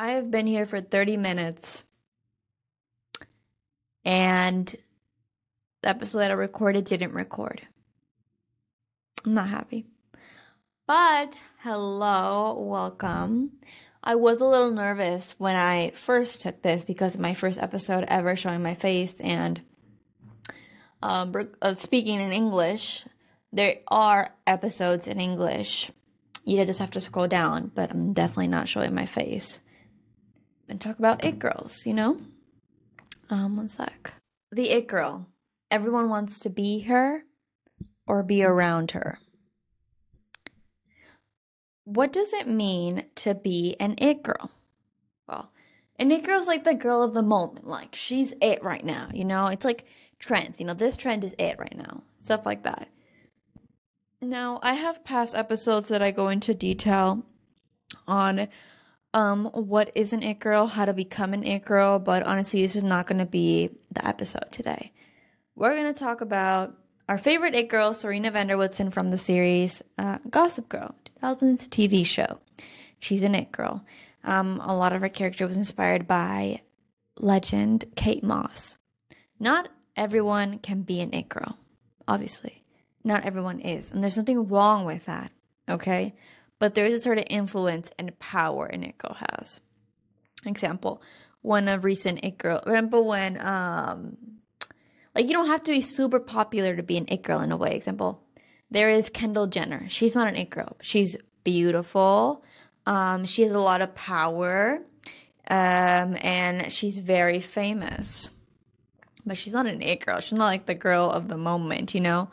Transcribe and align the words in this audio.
I 0.00 0.12
have 0.12 0.30
been 0.30 0.46
here 0.46 0.64
for 0.64 0.80
30 0.80 1.18
minutes 1.18 1.84
and 4.02 4.74
the 5.82 5.88
episode 5.90 6.20
that 6.20 6.30
I 6.30 6.34
recorded 6.34 6.86
didn't 6.86 7.12
record. 7.12 7.60
I'm 9.26 9.34
not 9.34 9.48
happy. 9.48 9.84
But 10.86 11.42
hello, 11.58 12.64
welcome. 12.66 13.50
I 14.02 14.14
was 14.14 14.40
a 14.40 14.46
little 14.46 14.70
nervous 14.70 15.34
when 15.36 15.54
I 15.54 15.90
first 15.90 16.40
took 16.40 16.62
this 16.62 16.82
because 16.82 17.18
my 17.18 17.34
first 17.34 17.58
episode 17.58 18.04
ever 18.08 18.36
showing 18.36 18.62
my 18.62 18.72
face 18.72 19.20
and 19.20 19.60
um, 21.02 21.34
speaking 21.74 22.22
in 22.22 22.32
English. 22.32 23.04
There 23.52 23.74
are 23.86 24.34
episodes 24.46 25.06
in 25.06 25.20
English. 25.20 25.90
You 26.46 26.64
just 26.64 26.78
have 26.78 26.92
to 26.92 27.00
scroll 27.00 27.28
down, 27.28 27.70
but 27.74 27.90
I'm 27.90 28.14
definitely 28.14 28.48
not 28.48 28.66
showing 28.66 28.94
my 28.94 29.04
face. 29.04 29.60
And 30.70 30.80
talk 30.80 31.00
about 31.00 31.24
it 31.24 31.40
girls, 31.40 31.84
you 31.84 31.92
know? 31.92 32.20
Um, 33.28 33.56
one 33.56 33.68
sec. 33.68 34.14
The 34.52 34.70
it 34.70 34.86
girl. 34.86 35.26
Everyone 35.68 36.08
wants 36.08 36.38
to 36.40 36.48
be 36.48 36.80
her 36.82 37.24
or 38.06 38.22
be 38.22 38.44
around 38.44 38.92
her. 38.92 39.18
What 41.84 42.12
does 42.12 42.32
it 42.32 42.46
mean 42.46 43.04
to 43.16 43.34
be 43.34 43.74
an 43.80 43.96
it 43.98 44.22
girl? 44.22 44.52
Well, 45.28 45.50
an 45.98 46.12
it 46.12 46.22
girl 46.22 46.40
is 46.40 46.46
like 46.46 46.62
the 46.62 46.74
girl 46.74 47.02
of 47.02 47.14
the 47.14 47.22
moment. 47.22 47.66
Like, 47.66 47.96
she's 47.96 48.32
it 48.40 48.62
right 48.62 48.84
now, 48.84 49.08
you 49.12 49.24
know? 49.24 49.48
It's 49.48 49.64
like 49.64 49.86
trends. 50.20 50.60
You 50.60 50.66
know, 50.66 50.74
this 50.74 50.96
trend 50.96 51.24
is 51.24 51.34
it 51.36 51.58
right 51.58 51.76
now. 51.76 52.04
Stuff 52.20 52.46
like 52.46 52.62
that. 52.62 52.88
Now, 54.22 54.60
I 54.62 54.74
have 54.74 55.04
past 55.04 55.34
episodes 55.34 55.88
that 55.88 56.02
I 56.02 56.12
go 56.12 56.28
into 56.28 56.54
detail 56.54 57.24
on 58.06 58.46
um 59.14 59.46
what 59.46 59.90
is 59.94 60.12
an 60.12 60.22
it 60.22 60.38
girl, 60.38 60.66
how 60.66 60.84
to 60.84 60.92
become 60.92 61.34
an 61.34 61.44
it 61.44 61.64
girl, 61.64 61.98
but 61.98 62.22
honestly, 62.22 62.62
this 62.62 62.76
is 62.76 62.84
not 62.84 63.06
going 63.06 63.18
to 63.18 63.26
be 63.26 63.70
the 63.92 64.06
episode 64.06 64.50
today. 64.50 64.92
We're 65.56 65.74
going 65.74 65.92
to 65.92 65.98
talk 65.98 66.20
about 66.20 66.74
our 67.08 67.18
favorite 67.18 67.54
it 67.54 67.68
girl, 67.68 67.92
Serena 67.92 68.30
van 68.30 68.46
der 68.46 68.56
Woodsen 68.56 68.92
from 68.92 69.10
the 69.10 69.18
series 69.18 69.82
uh, 69.98 70.18
Gossip 70.28 70.68
Girl, 70.68 70.94
2000s 71.20 71.68
TV 71.68 72.06
show. 72.06 72.38
She's 73.00 73.24
an 73.24 73.34
it 73.34 73.50
girl. 73.50 73.84
Um, 74.22 74.60
a 74.62 74.76
lot 74.76 74.92
of 74.92 75.00
her 75.00 75.08
character 75.08 75.46
was 75.46 75.56
inspired 75.56 76.06
by 76.06 76.60
legend 77.18 77.84
Kate 77.96 78.22
Moss. 78.22 78.76
Not 79.38 79.68
everyone 79.96 80.58
can 80.58 80.82
be 80.82 81.00
an 81.00 81.12
it 81.12 81.28
girl, 81.28 81.58
obviously. 82.06 82.62
Not 83.02 83.24
everyone 83.24 83.60
is. 83.60 83.90
And 83.90 84.02
there's 84.02 84.18
nothing 84.18 84.48
wrong 84.48 84.84
with 84.84 85.06
that, 85.06 85.32
okay? 85.68 86.14
But 86.60 86.74
there 86.74 86.86
is 86.86 86.94
a 86.94 87.00
certain 87.00 87.24
influence 87.24 87.90
and 87.98 88.16
power 88.20 88.66
an 88.66 88.84
it 88.84 88.96
girl 88.98 89.16
has. 89.32 89.60
Example, 90.46 91.02
one 91.42 91.66
of 91.66 91.82
recent 91.84 92.22
it 92.22 92.38
girl. 92.38 92.62
Remember 92.64 93.02
when, 93.02 93.40
um, 93.40 94.16
like, 95.16 95.26
you 95.26 95.32
don't 95.32 95.48
have 95.48 95.64
to 95.64 95.72
be 95.72 95.80
super 95.80 96.20
popular 96.20 96.76
to 96.76 96.84
be 96.84 96.96
an 96.96 97.06
it 97.08 97.22
girl 97.22 97.40
in 97.40 97.50
a 97.50 97.56
way. 97.56 97.74
Example, 97.74 98.22
there 98.70 98.90
is 98.90 99.10
Kendall 99.10 99.48
Jenner. 99.48 99.88
She's 99.88 100.14
not 100.14 100.28
an 100.28 100.36
it 100.36 100.50
girl. 100.50 100.76
She's 100.80 101.16
beautiful. 101.42 102.44
Um, 102.86 103.24
she 103.24 103.42
has 103.42 103.54
a 103.54 103.58
lot 103.58 103.80
of 103.80 103.96
power. 103.96 104.80
Um, 105.48 106.16
and 106.20 106.70
she's 106.70 107.00
very 107.00 107.40
famous 107.40 108.30
but 109.26 109.38
she's 109.38 109.54
not 109.54 109.66
an 109.66 109.82
it 109.82 110.04
girl. 110.04 110.20
She's 110.20 110.38
not 110.38 110.46
like 110.46 110.66
the 110.66 110.74
girl 110.74 111.10
of 111.10 111.28
the 111.28 111.36
moment, 111.36 111.94
you 111.94 112.00
know. 112.00 112.30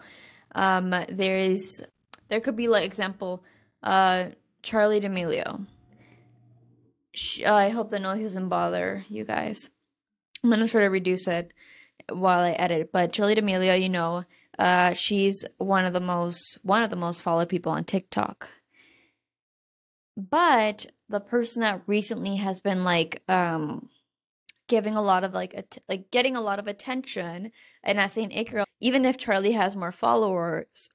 Um, 0.55 0.89
there 1.09 1.37
is, 1.37 1.83
there 2.29 2.39
could 2.39 2.55
be 2.55 2.67
like 2.67 2.85
example, 2.85 3.43
uh, 3.83 4.29
Charli 4.63 5.01
D'Amelio. 5.01 5.65
She, 7.13 7.45
uh, 7.45 7.53
I 7.53 7.69
hope 7.69 7.89
the 7.89 7.99
noise 7.99 8.23
doesn't 8.23 8.49
bother 8.49 9.03
you 9.09 9.23
guys. 9.23 9.69
I'm 10.43 10.49
gonna 10.49 10.67
try 10.67 10.81
to 10.81 10.87
reduce 10.87 11.27
it 11.27 11.51
while 12.09 12.39
I 12.39 12.51
edit. 12.51 12.91
But 12.91 13.11
Charli 13.11 13.35
D'Amelio, 13.35 13.81
you 13.81 13.89
know, 13.89 14.23
uh, 14.59 14.93
she's 14.93 15.45
one 15.57 15.85
of 15.85 15.93
the 15.93 15.99
most 16.01 16.59
one 16.63 16.83
of 16.83 16.89
the 16.89 16.95
most 16.95 17.21
followed 17.21 17.49
people 17.49 17.71
on 17.71 17.83
TikTok. 17.83 18.49
But 20.15 20.87
the 21.09 21.19
person 21.19 21.61
that 21.61 21.81
recently 21.87 22.37
has 22.37 22.59
been 22.61 22.83
like 22.83 23.23
um 23.27 23.89
giving 24.67 24.95
a 24.95 25.01
lot 25.01 25.23
of 25.23 25.33
like 25.33 25.55
at- 25.55 25.77
like 25.87 26.11
getting 26.11 26.35
a 26.35 26.41
lot 26.41 26.59
of 26.59 26.67
attention 26.67 27.51
and 27.83 27.99
as 27.99 28.13
saying 28.13 28.31
it 28.31 28.49
girl 28.51 28.65
even 28.79 29.05
if 29.05 29.17
Charli 29.17 29.53
has 29.53 29.75
more 29.75 29.91
followers 29.91 30.89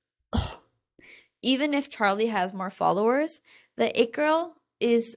even 1.43 1.75
if 1.75 1.91
Charli 1.91 2.29
has 2.29 2.53
more 2.53 2.71
followers 2.71 3.41
the 3.77 4.01
it 4.01 4.13
girl 4.13 4.55
is 4.81 5.17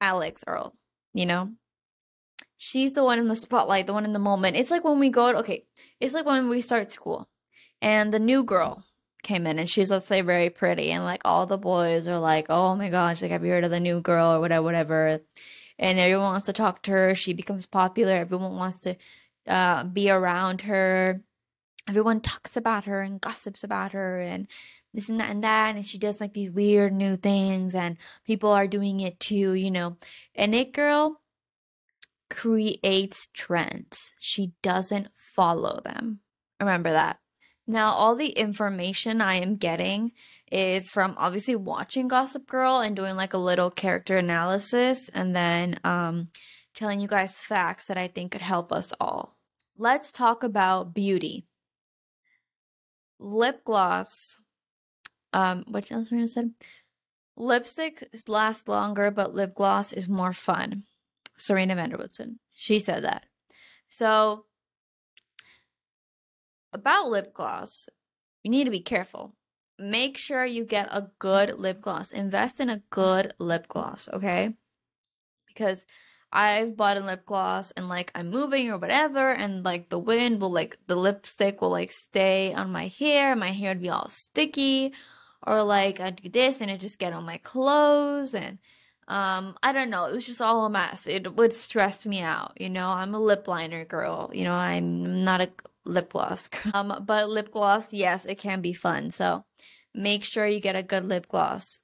Alix 0.00 0.44
Earle, 0.46 0.74
you 1.14 1.26
know 1.26 1.50
she's 2.58 2.94
the 2.94 3.04
one 3.04 3.18
in 3.18 3.28
the 3.28 3.36
spotlight 3.36 3.86
the 3.86 3.92
one 3.92 4.04
in 4.04 4.12
the 4.12 4.18
moment 4.18 4.56
it's 4.56 4.70
like 4.70 4.84
when 4.84 4.98
we 4.98 5.10
go 5.10 5.28
okay 5.36 5.64
it's 6.00 6.14
like 6.14 6.26
when 6.26 6.48
we 6.48 6.60
start 6.60 6.90
school 6.90 7.28
and 7.82 8.12
the 8.12 8.18
new 8.18 8.42
girl 8.42 8.82
came 9.22 9.46
in 9.46 9.58
and 9.58 9.68
she's 9.68 9.90
let's 9.90 10.06
say 10.06 10.20
very 10.20 10.48
pretty 10.48 10.90
and 10.90 11.04
like 11.04 11.20
all 11.24 11.46
the 11.46 11.58
boys 11.58 12.06
are 12.06 12.18
like 12.18 12.46
oh 12.48 12.74
my 12.74 12.88
gosh 12.88 13.20
like 13.20 13.30
have 13.30 13.44
you 13.44 13.50
heard 13.50 13.64
of 13.64 13.70
the 13.70 13.80
new 13.80 14.00
girl 14.00 14.32
or 14.32 14.40
whatever 14.40 14.64
whatever 14.64 15.20
and 15.78 15.98
everyone 15.98 16.32
wants 16.32 16.46
to 16.46 16.52
talk 16.52 16.82
to 16.82 16.90
her. 16.90 17.14
She 17.14 17.32
becomes 17.32 17.66
popular. 17.66 18.12
Everyone 18.12 18.56
wants 18.56 18.80
to 18.80 18.96
uh, 19.46 19.84
be 19.84 20.10
around 20.10 20.62
her. 20.62 21.22
Everyone 21.88 22.20
talks 22.20 22.56
about 22.56 22.84
her 22.84 23.00
and 23.00 23.20
gossips 23.20 23.62
about 23.62 23.92
her 23.92 24.20
and 24.20 24.48
this 24.96 25.08
and 25.08 25.20
that 25.20 25.30
and 25.30 25.44
that. 25.44 25.76
And 25.76 25.86
she 25.86 25.98
does 25.98 26.20
like 26.20 26.32
these 26.34 26.50
weird 26.50 26.92
new 26.92 27.16
things, 27.16 27.74
and 27.74 27.96
people 28.24 28.50
are 28.50 28.66
doing 28.66 28.98
it 29.00 29.20
too, 29.20 29.52
you 29.52 29.70
know. 29.70 29.96
And 30.34 30.54
it 30.54 30.72
girl 30.72 31.20
creates 32.28 33.28
trends, 33.32 34.12
she 34.18 34.52
doesn't 34.62 35.08
follow 35.14 35.80
them. 35.84 36.20
Remember 36.58 36.90
that. 36.90 37.18
Now, 37.68 37.90
all 37.90 38.14
the 38.14 38.28
information 38.28 39.20
I 39.20 39.36
am 39.36 39.56
getting 39.56 40.12
is 40.52 40.88
from 40.88 41.14
obviously 41.18 41.56
watching 41.56 42.06
Gossip 42.06 42.46
Girl 42.46 42.78
and 42.78 42.94
doing 42.94 43.16
like 43.16 43.34
a 43.34 43.38
little 43.38 43.70
character 43.70 44.16
analysis 44.16 45.08
and 45.08 45.34
then 45.34 45.80
um, 45.82 46.28
telling 46.74 47.00
you 47.00 47.08
guys 47.08 47.40
facts 47.40 47.86
that 47.86 47.98
I 47.98 48.06
think 48.06 48.32
could 48.32 48.42
help 48.42 48.72
us 48.72 48.92
all. 49.00 49.36
Let's 49.76 50.12
talk 50.12 50.44
about 50.44 50.94
beauty. 50.94 51.44
Lip 53.18 53.64
gloss. 53.64 54.40
Um, 55.36 55.64
what 55.68 55.92
else 55.92 56.08
gonna 56.08 56.26
say? 56.26 56.46
Lipstick 57.36 58.08
lasts 58.26 58.66
longer, 58.66 59.10
but 59.10 59.34
lip 59.34 59.54
gloss 59.54 59.92
is 59.92 60.08
more 60.08 60.32
fun. 60.32 60.84
Serena 61.36 61.74
van 61.74 61.90
der 61.90 61.98
Woodsen. 61.98 62.38
She 62.52 62.78
said 62.78 63.04
that. 63.04 63.26
So 63.90 64.46
about 66.72 67.10
lip 67.10 67.34
gloss, 67.34 67.90
you 68.42 68.50
need 68.50 68.64
to 68.64 68.70
be 68.70 68.80
careful. 68.80 69.34
Make 69.78 70.16
sure 70.16 70.42
you 70.42 70.64
get 70.64 70.88
a 70.90 71.10
good 71.18 71.58
lip 71.58 71.82
gloss. 71.82 72.12
Invest 72.12 72.58
in 72.60 72.70
a 72.70 72.82
good 72.88 73.34
lip 73.38 73.68
gloss, 73.68 74.08
okay? 74.10 74.54
Because 75.48 75.84
I've 76.32 76.78
bought 76.78 76.96
a 76.96 77.00
lip 77.00 77.26
gloss 77.26 77.72
and 77.72 77.90
like 77.90 78.10
I'm 78.14 78.30
moving 78.30 78.70
or 78.70 78.78
whatever, 78.78 79.32
and 79.32 79.62
like 79.66 79.90
the 79.90 79.98
wind 79.98 80.40
will 80.40 80.50
like 80.50 80.78
the 80.86 80.96
lipstick 80.96 81.60
will 81.60 81.70
like 81.70 81.92
stay 81.92 82.54
on 82.54 82.72
my 82.72 82.88
hair, 82.88 83.36
my 83.36 83.50
hair 83.50 83.72
would 83.72 83.82
be 83.82 83.90
all 83.90 84.08
sticky, 84.08 84.94
or 85.46 85.62
like 85.62 86.00
I 86.00 86.10
do 86.10 86.28
this 86.28 86.60
and 86.60 86.70
it 86.70 86.80
just 86.80 86.98
get 86.98 87.12
on 87.12 87.24
my 87.24 87.38
clothes 87.38 88.34
and 88.34 88.58
um 89.08 89.56
I 89.62 89.72
don't 89.72 89.90
know, 89.90 90.06
it 90.06 90.14
was 90.14 90.26
just 90.26 90.40
all 90.40 90.66
a 90.66 90.70
mess. 90.70 91.06
It 91.06 91.34
would 91.36 91.52
stress 91.52 92.06
me 92.06 92.20
out, 92.20 92.52
you 92.60 92.70
know. 92.70 92.88
I'm 92.88 93.14
a 93.14 93.20
lip 93.20 93.48
liner 93.48 93.84
girl, 93.84 94.30
you 94.34 94.44
know, 94.44 94.52
I'm 94.54 95.24
not 95.24 95.40
a 95.40 95.50
lip 95.84 96.10
gloss. 96.12 96.48
Um, 96.74 97.02
but 97.06 97.28
lip 97.30 97.50
gloss, 97.52 97.92
yes, 97.92 98.24
it 98.24 98.36
can 98.38 98.60
be 98.60 98.72
fun. 98.72 99.10
So 99.10 99.44
make 99.94 100.24
sure 100.24 100.46
you 100.46 100.60
get 100.60 100.76
a 100.76 100.82
good 100.82 101.04
lip 101.06 101.28
gloss. 101.28 101.80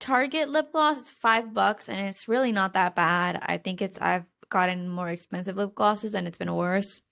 Target 0.00 0.48
lip 0.50 0.72
gloss 0.72 0.98
is 1.00 1.10
five 1.10 1.54
bucks 1.54 1.88
and 1.88 1.98
it's 2.00 2.28
really 2.28 2.52
not 2.52 2.74
that 2.74 2.94
bad. 2.96 3.38
I 3.42 3.58
think 3.58 3.80
it's 3.82 4.00
I've 4.00 4.24
gotten 4.50 4.88
more 4.88 5.08
expensive 5.08 5.56
lip 5.56 5.74
glosses 5.74 6.14
and 6.14 6.26
it's 6.28 6.38
been 6.38 6.54
worse. 6.54 7.02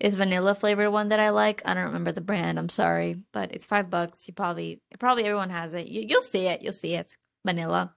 It's 0.00 0.14
vanilla 0.14 0.54
flavored 0.54 0.92
one 0.92 1.08
that 1.08 1.18
I 1.18 1.30
like. 1.30 1.62
I 1.64 1.74
don't 1.74 1.86
remember 1.86 2.12
the 2.12 2.20
brand. 2.20 2.58
I'm 2.58 2.68
sorry, 2.68 3.20
but 3.32 3.52
it's 3.52 3.66
five 3.66 3.90
bucks. 3.90 4.28
You 4.28 4.34
probably 4.34 4.80
probably 4.98 5.24
everyone 5.24 5.50
has 5.50 5.74
it. 5.74 5.88
You, 5.88 6.02
you'll 6.06 6.20
see 6.20 6.46
it. 6.46 6.62
You'll 6.62 6.72
see 6.72 6.94
it. 6.94 7.16
Vanilla. 7.44 7.94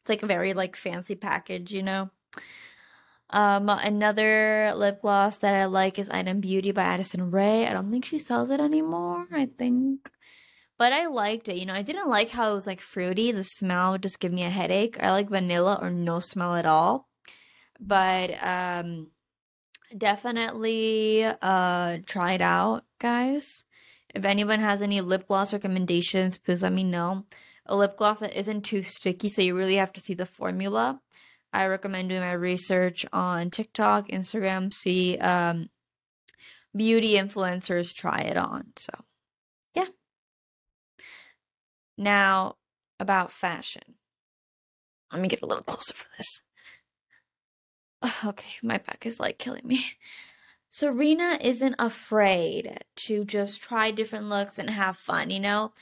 It's 0.00 0.08
like 0.10 0.22
a 0.22 0.26
very 0.26 0.52
like 0.52 0.76
fancy 0.76 1.14
package, 1.14 1.72
you 1.72 1.82
know. 1.82 2.10
Um, 3.30 3.70
another 3.70 4.74
lip 4.76 5.00
gloss 5.00 5.38
that 5.38 5.54
I 5.54 5.64
like 5.64 5.98
is 5.98 6.10
Item 6.10 6.40
Beauty 6.40 6.70
by 6.70 6.82
Addison 6.82 7.30
Rae. 7.30 7.66
I 7.66 7.72
don't 7.72 7.90
think 7.90 8.04
she 8.04 8.18
sells 8.18 8.50
it 8.50 8.60
anymore. 8.60 9.26
I 9.32 9.46
think, 9.46 10.10
but 10.76 10.92
I 10.92 11.06
liked 11.06 11.48
it. 11.48 11.56
You 11.56 11.64
know, 11.64 11.72
I 11.72 11.80
didn't 11.80 12.08
like 12.08 12.28
how 12.28 12.50
it 12.50 12.54
was 12.54 12.66
like 12.66 12.82
fruity. 12.82 13.32
The 13.32 13.44
smell 13.44 13.92
would 13.92 14.02
just 14.02 14.20
give 14.20 14.32
me 14.32 14.42
a 14.42 14.50
headache. 14.50 14.98
I 15.00 15.12
like 15.12 15.30
vanilla 15.30 15.78
or 15.80 15.88
no 15.90 16.20
smell 16.20 16.56
at 16.56 16.66
all. 16.66 17.08
But 17.80 18.32
um, 18.42 19.08
definitely 19.96 21.24
uh 21.24 21.98
try 22.06 22.32
it 22.32 22.40
out, 22.40 22.84
guys. 22.98 23.64
If 24.14 24.24
anyone 24.24 24.60
has 24.60 24.82
any 24.82 25.00
lip 25.00 25.26
gloss 25.26 25.52
recommendations, 25.52 26.38
please 26.38 26.62
let 26.62 26.72
me 26.72 26.84
know. 26.84 27.24
A 27.66 27.76
lip 27.76 27.96
gloss 27.96 28.20
that 28.20 28.38
isn't 28.38 28.62
too 28.62 28.82
sticky, 28.82 29.28
so 29.28 29.40
you 29.42 29.56
really 29.56 29.76
have 29.76 29.92
to 29.94 30.00
see 30.00 30.14
the 30.14 30.26
formula 30.26 31.00
I 31.52 31.66
recommend 31.66 32.08
doing 32.08 32.22
my 32.22 32.32
research 32.32 33.04
on 33.12 33.50
TikTok, 33.50 34.08
Instagram, 34.08 34.72
see 34.72 35.18
um, 35.18 35.68
beauty 36.74 37.14
influencers 37.14 37.92
try 37.92 38.20
it 38.20 38.38
on. 38.38 38.72
So, 38.76 38.92
yeah. 39.74 39.86
Now, 41.98 42.56
about 42.98 43.32
fashion. 43.32 43.82
Let 45.12 45.20
me 45.20 45.28
get 45.28 45.42
a 45.42 45.46
little 45.46 45.64
closer 45.64 45.92
for 45.92 46.06
this. 46.16 46.42
Okay, 48.24 48.52
my 48.62 48.78
back 48.78 49.06
is 49.06 49.20
like 49.20 49.38
killing 49.38 49.66
me. 49.66 49.84
Serena 50.68 51.38
isn't 51.40 51.74
afraid 51.78 52.78
to 52.96 53.24
just 53.24 53.60
try 53.62 53.90
different 53.90 54.26
looks 54.26 54.58
and 54.58 54.70
have 54.70 54.96
fun, 54.96 55.30
you 55.30 55.40
know? 55.40 55.72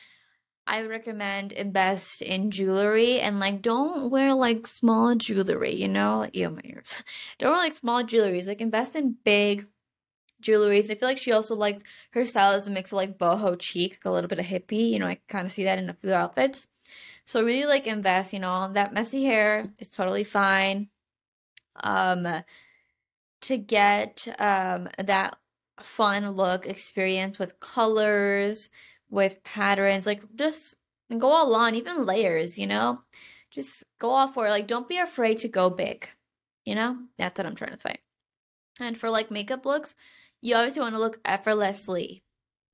I 0.66 0.82
recommend 0.82 1.52
invest 1.52 2.22
in 2.22 2.50
jewelry 2.50 3.20
and 3.20 3.40
like 3.40 3.62
don't 3.62 4.10
wear 4.10 4.34
like 4.34 4.66
small 4.66 5.14
jewelry, 5.14 5.74
you 5.74 5.88
know? 5.88 6.18
Like 6.20 6.36
ew 6.36 6.50
my 6.50 6.60
ears. 6.64 6.94
Don't 7.38 7.52
wear 7.52 7.60
like 7.60 7.74
small 7.74 8.04
jewelries. 8.04 8.46
Like 8.46 8.60
invest 8.60 8.94
in 8.96 9.16
big 9.24 9.66
jewelries. 10.42 10.90
I 10.90 10.94
feel 10.96 11.08
like 11.08 11.18
she 11.18 11.32
also 11.32 11.56
likes 11.56 11.82
her 12.12 12.26
style 12.26 12.52
is 12.54 12.66
a 12.68 12.70
mix 12.70 12.92
of 12.92 12.96
like 12.96 13.18
boho 13.18 13.60
chic, 13.60 13.98
a 14.04 14.10
little 14.10 14.28
bit 14.28 14.38
of 14.38 14.46
hippie. 14.46 14.90
You 14.90 14.98
know, 15.00 15.06
I 15.06 15.18
kind 15.28 15.46
of 15.46 15.52
see 15.52 15.64
that 15.64 15.78
in 15.78 15.90
a 15.90 15.94
few 15.94 16.12
outfits. 16.12 16.68
So 17.26 17.42
really 17.44 17.66
like 17.66 17.86
invest, 17.86 18.32
you 18.32 18.38
know, 18.40 18.70
that 18.74 18.94
messy 18.94 19.24
hair 19.24 19.64
is 19.78 19.90
totally 19.90 20.24
fine. 20.24 20.88
Um 21.82 22.42
to 23.42 23.56
get 23.56 24.28
um 24.38 24.88
that 24.98 25.36
fun 25.80 26.30
look 26.32 26.66
experience 26.66 27.38
with 27.38 27.60
colors, 27.60 28.68
with 29.08 29.42
patterns, 29.44 30.06
like 30.06 30.22
just 30.36 30.76
go 31.18 31.28
all 31.28 31.54
on, 31.54 31.74
even 31.74 32.04
layers, 32.06 32.58
you 32.58 32.66
know? 32.66 33.00
Just 33.50 33.84
go 33.98 34.10
all 34.10 34.28
for 34.28 34.46
it. 34.46 34.50
Like 34.50 34.66
don't 34.66 34.88
be 34.88 34.98
afraid 34.98 35.38
to 35.38 35.48
go 35.48 35.70
big. 35.70 36.08
You 36.64 36.74
know? 36.74 36.98
That's 37.18 37.38
what 37.38 37.46
I'm 37.46 37.56
trying 37.56 37.72
to 37.72 37.80
say. 37.80 37.96
And 38.80 38.96
for 38.96 39.10
like 39.10 39.30
makeup 39.30 39.66
looks, 39.66 39.94
you 40.40 40.54
obviously 40.54 40.82
want 40.82 40.94
to 40.94 41.00
look 41.00 41.20
effortlessly 41.24 42.22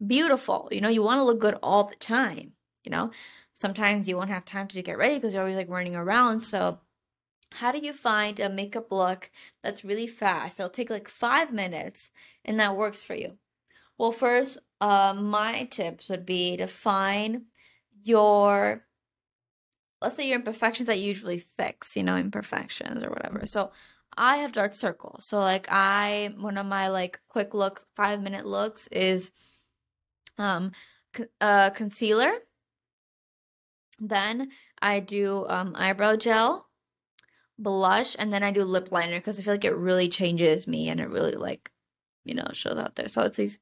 beautiful. 0.05 0.69
You 0.71 0.81
know, 0.81 0.89
you 0.89 1.03
want 1.03 1.19
to 1.19 1.25
look 1.25 1.41
good 1.41 1.57
all 1.63 1.85
the 1.85 1.97
time, 1.97 2.53
you 2.85 2.91
know? 2.91 3.11
sometimes 3.57 4.07
you 4.07 4.19
won't 4.19 4.29
have 4.29 4.45
time 4.45 4.69
to 4.69 4.83
get 4.83 4.99
ready 4.99 5.15
because 5.15 5.33
you're 5.33 5.43
always 5.43 5.57
like 5.57 5.71
running 5.71 5.97
around. 5.97 6.41
So, 6.41 6.79
how 7.53 7.73
do 7.73 7.79
you 7.79 7.93
find 7.93 8.39
a 8.41 8.49
makeup 8.49 8.91
look 8.91 9.31
that's 9.63 9.85
really 9.85 10.07
fast? 10.07 10.61
It'll 10.61 10.71
take 10.71 10.91
like 10.91 11.09
five 11.09 11.53
minutes 11.53 12.11
and 12.45 12.61
that 12.61 12.77
works 12.77 13.03
for 13.03 13.15
you. 13.15 13.39
Well, 13.99 14.13
first, 14.13 14.59
uh, 14.81 15.15
my 15.17 15.65
tips 15.65 16.09
would 16.09 16.27
be 16.27 16.57
to 16.59 16.67
find 16.67 17.43
your, 18.03 18.85
let's 20.03 20.17
say 20.17 20.27
your 20.29 20.37
imperfections 20.37 20.89
that 20.89 20.99
you 20.99 21.07
usually 21.07 21.39
fix, 21.39 21.97
you 21.97 22.03
know, 22.03 22.17
imperfections 22.17 23.03
or 23.03 23.11
whatever. 23.11 23.47
So, 23.47 23.73
I 24.19 24.39
have 24.39 24.53
dark 24.53 24.75
circles. 24.75 25.27
So, 25.27 25.39
like, 25.39 25.67
I, 25.71 26.31
one 26.39 26.57
of 26.57 26.65
my 26.67 26.89
like 26.89 27.21
quick 27.29 27.53
looks, 27.53 27.85
five 27.97 28.23
minute 28.23 28.47
looks 28.47 28.87
is 28.89 29.31
um, 30.39 30.73
uh, 31.41 31.71
concealer 31.71 32.33
then 34.01 34.51
I 34.81 35.01
do 35.01 35.47
um, 35.49 35.73
eyebrow 35.77 36.17
gel, 36.17 36.69
blush, 37.59 38.17
and 38.19 38.33
then 38.33 38.43
I 38.43 38.51
do 38.51 38.65
lip 38.65 38.93
liner 38.93 39.19
because 39.19 39.39
I 39.39 39.43
feel 39.43 39.55
like 39.55 39.65
it 39.65 39.77
really 39.77 40.09
changes 40.09 40.67
me 40.67 40.89
and 40.89 41.01
it 41.01 41.09
really 41.09 41.33
like, 41.33 41.71
you 42.25 42.35
know, 42.35 42.47
shows 42.53 42.79
out 42.79 42.97
there. 42.97 43.09
So 43.09 43.23
it's 43.23 43.37
these 43.37 43.59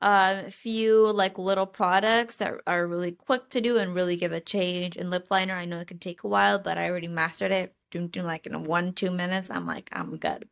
uh, 0.00 0.44
few 0.50 1.10
like 1.12 1.38
little 1.38 1.66
products 1.66 2.36
that 2.36 2.54
are 2.66 2.86
really 2.86 3.12
quick 3.12 3.48
to 3.50 3.60
do 3.60 3.78
and 3.78 3.94
really 3.94 4.16
give 4.16 4.32
a 4.32 4.40
change. 4.40 4.96
And 4.96 5.10
lip 5.10 5.28
liner, 5.30 5.54
I 5.54 5.64
know 5.64 5.80
it 5.80 5.88
can 5.88 5.98
take 5.98 6.22
a 6.22 6.28
while, 6.28 6.58
but 6.58 6.78
I 6.78 6.88
already 6.88 7.08
mastered 7.08 7.52
it. 7.52 7.74
Doing, 7.90 8.08
doing 8.08 8.26
like 8.26 8.46
in 8.46 8.64
one 8.64 8.92
two 8.92 9.10
minutes, 9.10 9.50
I'm 9.50 9.66
like 9.66 9.88
I'm 9.92 10.16
good. 10.18 10.48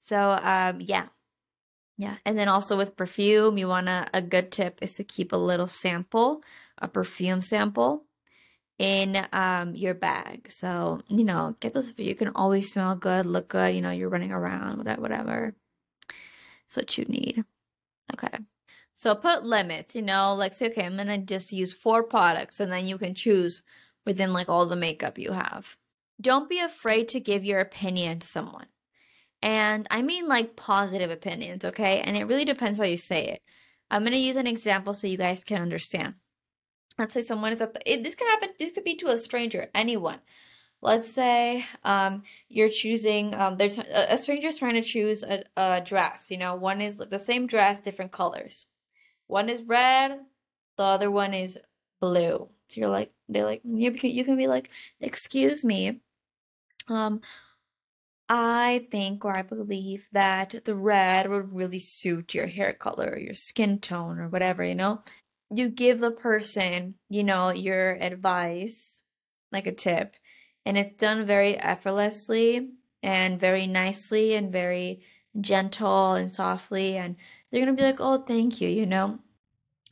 So 0.00 0.38
um 0.40 0.80
yeah, 0.80 1.06
yeah. 1.98 2.16
And 2.24 2.38
then 2.38 2.48
also 2.48 2.76
with 2.76 2.96
perfume, 2.96 3.58
you 3.58 3.68
wanna 3.68 4.08
a 4.14 4.22
good 4.22 4.52
tip 4.52 4.78
is 4.80 4.94
to 4.96 5.04
keep 5.04 5.32
a 5.32 5.36
little 5.36 5.66
sample, 5.66 6.42
a 6.78 6.88
perfume 6.88 7.40
sample 7.40 8.04
in 8.78 9.16
um 9.32 9.74
your 9.74 9.94
bag. 9.94 10.50
So, 10.50 11.00
you 11.08 11.24
know, 11.24 11.56
get 11.60 11.74
this 11.74 11.92
you 11.96 12.14
can 12.14 12.30
always 12.34 12.72
smell 12.72 12.96
good, 12.96 13.26
look 13.26 13.48
good, 13.48 13.74
you 13.74 13.80
know, 13.80 13.90
you're 13.90 14.08
running 14.08 14.32
around, 14.32 14.78
whatever 14.78 15.02
whatever. 15.02 15.54
That's 16.08 16.76
what 16.76 16.98
you 16.98 17.04
need. 17.04 17.44
Okay. 18.12 18.38
So 18.94 19.14
put 19.14 19.44
limits, 19.44 19.94
you 19.94 20.02
know, 20.02 20.34
like 20.34 20.54
say, 20.54 20.66
okay, 20.68 20.84
I'm 20.84 20.96
gonna 20.96 21.18
just 21.18 21.52
use 21.52 21.72
four 21.72 22.02
products 22.04 22.60
and 22.60 22.70
then 22.70 22.86
you 22.86 22.98
can 22.98 23.14
choose 23.14 23.62
within 24.06 24.32
like 24.32 24.48
all 24.48 24.66
the 24.66 24.76
makeup 24.76 25.18
you 25.18 25.32
have. 25.32 25.76
Don't 26.20 26.48
be 26.48 26.60
afraid 26.60 27.08
to 27.08 27.20
give 27.20 27.44
your 27.44 27.60
opinion 27.60 28.20
to 28.20 28.26
someone. 28.26 28.66
And 29.42 29.86
I 29.90 30.02
mean 30.02 30.28
like 30.28 30.56
positive 30.56 31.10
opinions, 31.10 31.64
okay? 31.64 32.00
And 32.00 32.16
it 32.16 32.24
really 32.24 32.44
depends 32.44 32.78
how 32.78 32.86
you 32.86 32.96
say 32.96 33.26
it. 33.26 33.42
I'm 33.90 34.04
gonna 34.04 34.16
use 34.16 34.36
an 34.36 34.46
example 34.46 34.94
so 34.94 35.06
you 35.06 35.18
guys 35.18 35.44
can 35.44 35.60
understand 35.60 36.14
let's 36.98 37.14
say 37.14 37.22
someone 37.22 37.52
is 37.52 37.60
at 37.60 37.74
the 37.74 37.92
it, 37.92 38.02
this 38.02 38.14
can 38.14 38.28
happen 38.28 38.50
this 38.58 38.72
could 38.72 38.84
be 38.84 38.96
to 38.96 39.08
a 39.08 39.18
stranger 39.18 39.70
anyone. 39.74 40.20
Let's 40.82 41.10
say 41.10 41.64
um, 41.82 42.24
you're 42.48 42.68
choosing 42.68 43.34
um, 43.34 43.56
there's 43.56 43.78
a, 43.78 44.14
a 44.14 44.18
stranger 44.18 44.48
is 44.48 44.58
trying 44.58 44.74
to 44.74 44.82
choose 44.82 45.22
a, 45.22 45.44
a 45.56 45.80
dress 45.80 46.30
you 46.30 46.38
know 46.38 46.56
one 46.56 46.80
is 46.80 46.98
the 46.98 47.18
same 47.18 47.46
dress 47.46 47.80
different 47.80 48.12
colors. 48.12 48.66
One 49.26 49.48
is 49.48 49.62
red 49.62 50.20
the 50.76 50.82
other 50.82 51.10
one 51.10 51.34
is 51.34 51.58
blue. 52.00 52.48
So 52.68 52.80
you're 52.80 52.90
like 52.90 53.12
they're 53.28 53.44
like 53.44 53.62
you 53.64 53.92
can, 53.92 54.10
you 54.10 54.24
can 54.24 54.36
be 54.36 54.46
like 54.46 54.70
excuse 55.00 55.64
me 55.64 56.00
um 56.88 57.20
I 58.28 58.86
think 58.90 59.24
or 59.24 59.36
I 59.36 59.42
believe 59.42 60.06
that 60.12 60.54
the 60.64 60.74
red 60.74 61.28
would 61.28 61.52
really 61.52 61.78
suit 61.78 62.34
your 62.34 62.46
hair 62.46 62.72
color 62.72 63.10
or 63.12 63.18
your 63.18 63.34
skin 63.34 63.80
tone 63.80 64.18
or 64.18 64.28
whatever, 64.28 64.64
you 64.64 64.74
know? 64.74 65.02
You 65.56 65.68
give 65.68 65.98
the 66.00 66.10
person, 66.10 66.94
you 67.08 67.24
know, 67.24 67.50
your 67.50 67.92
advice, 67.92 69.02
like 69.52 69.66
a 69.66 69.72
tip, 69.72 70.16
and 70.64 70.76
it's 70.78 70.98
done 71.00 71.26
very 71.26 71.56
effortlessly 71.58 72.70
and 73.02 73.38
very 73.38 73.66
nicely 73.66 74.34
and 74.34 74.50
very 74.52 75.02
gentle 75.40 76.14
and 76.14 76.30
softly 76.30 76.96
and 76.96 77.16
they're 77.50 77.64
going 77.64 77.76
to 77.76 77.80
be 77.80 77.86
like, 77.86 78.00
"Oh, 78.00 78.22
thank 78.22 78.60
you," 78.60 78.68
you 78.68 78.86
know? 78.86 79.18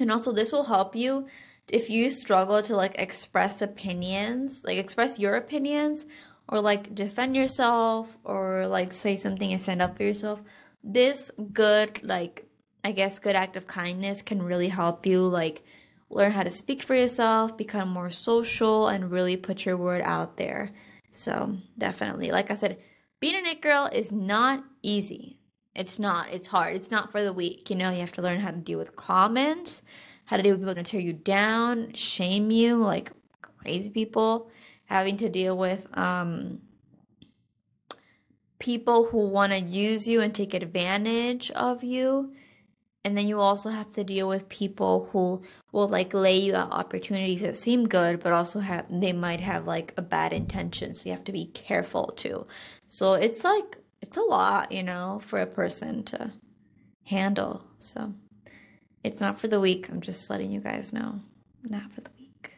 And 0.00 0.10
also 0.10 0.32
this 0.32 0.52
will 0.52 0.64
help 0.64 0.96
you 0.96 1.26
if 1.68 1.88
you 1.90 2.10
struggle 2.10 2.62
to 2.62 2.76
like 2.76 2.94
express 2.98 3.62
opinions, 3.62 4.64
like 4.64 4.78
express 4.78 5.18
your 5.18 5.36
opinions 5.36 6.06
or 6.48 6.60
like 6.60 6.94
defend 6.94 7.36
yourself 7.36 8.16
or 8.24 8.66
like 8.66 8.92
say 8.92 9.16
something 9.16 9.52
and 9.52 9.60
stand 9.60 9.82
up 9.82 9.96
for 9.96 10.02
yourself. 10.02 10.40
This 10.82 11.30
good 11.52 12.02
like 12.02 12.46
I 12.84 12.92
guess 12.92 13.18
good 13.18 13.36
act 13.36 13.56
of 13.56 13.66
kindness 13.66 14.22
can 14.22 14.42
really 14.42 14.68
help 14.68 15.06
you 15.06 15.26
like 15.26 15.62
learn 16.10 16.30
how 16.30 16.42
to 16.42 16.50
speak 16.50 16.82
for 16.82 16.94
yourself, 16.94 17.56
become 17.56 17.88
more 17.88 18.10
social, 18.10 18.88
and 18.88 19.10
really 19.10 19.36
put 19.36 19.64
your 19.64 19.76
word 19.76 20.02
out 20.04 20.36
there. 20.36 20.70
So, 21.10 21.56
definitely, 21.78 22.30
like 22.30 22.50
I 22.50 22.54
said, 22.54 22.78
being 23.20 23.36
an 23.36 23.46
it 23.46 23.60
girl 23.60 23.88
is 23.92 24.10
not 24.10 24.64
easy. 24.82 25.38
It's 25.74 25.98
not. 25.98 26.32
It's 26.32 26.48
hard. 26.48 26.74
It's 26.74 26.90
not 26.90 27.12
for 27.12 27.22
the 27.22 27.32
weak. 27.32 27.70
You 27.70 27.76
know, 27.76 27.90
you 27.90 28.00
have 28.00 28.12
to 28.12 28.22
learn 28.22 28.40
how 28.40 28.50
to 28.50 28.56
deal 28.56 28.78
with 28.78 28.96
comments, 28.96 29.82
how 30.24 30.36
to 30.36 30.42
deal 30.42 30.52
with 30.52 30.60
people 30.60 30.74
that 30.74 30.86
tear 30.86 31.00
you 31.00 31.12
down, 31.12 31.92
shame 31.94 32.50
you, 32.50 32.76
like 32.76 33.12
crazy 33.40 33.90
people, 33.90 34.50
having 34.86 35.16
to 35.18 35.28
deal 35.28 35.56
with 35.56 35.86
um, 35.96 36.60
people 38.58 39.06
who 39.06 39.28
want 39.28 39.52
to 39.52 39.60
use 39.60 40.06
you 40.06 40.20
and 40.20 40.34
take 40.34 40.52
advantage 40.52 41.50
of 41.52 41.84
you 41.84 42.32
and 43.04 43.16
then 43.16 43.26
you 43.26 43.40
also 43.40 43.68
have 43.68 43.92
to 43.92 44.04
deal 44.04 44.28
with 44.28 44.48
people 44.48 45.08
who 45.12 45.42
will 45.72 45.88
like 45.88 46.14
lay 46.14 46.38
you 46.38 46.54
out 46.54 46.70
opportunities 46.70 47.40
that 47.40 47.56
seem 47.56 47.88
good 47.88 48.20
but 48.20 48.32
also 48.32 48.60
have 48.60 48.86
they 48.90 49.12
might 49.12 49.40
have 49.40 49.66
like 49.66 49.92
a 49.96 50.02
bad 50.02 50.32
intention 50.32 50.94
so 50.94 51.06
you 51.06 51.12
have 51.12 51.24
to 51.24 51.32
be 51.32 51.46
careful 51.46 52.12
too. 52.16 52.46
So 52.86 53.14
it's 53.14 53.44
like 53.44 53.78
it's 54.00 54.16
a 54.16 54.22
lot 54.22 54.70
you 54.70 54.82
know 54.82 55.20
for 55.26 55.40
a 55.40 55.46
person 55.46 56.04
to 56.04 56.32
handle. 57.04 57.64
So 57.78 58.12
it's 59.02 59.20
not 59.20 59.40
for 59.40 59.48
the 59.48 59.60
weak. 59.60 59.88
I'm 59.88 60.00
just 60.00 60.30
letting 60.30 60.52
you 60.52 60.60
guys 60.60 60.92
know. 60.92 61.20
Not 61.64 61.90
for 61.92 62.02
the 62.02 62.10
weak. 62.18 62.54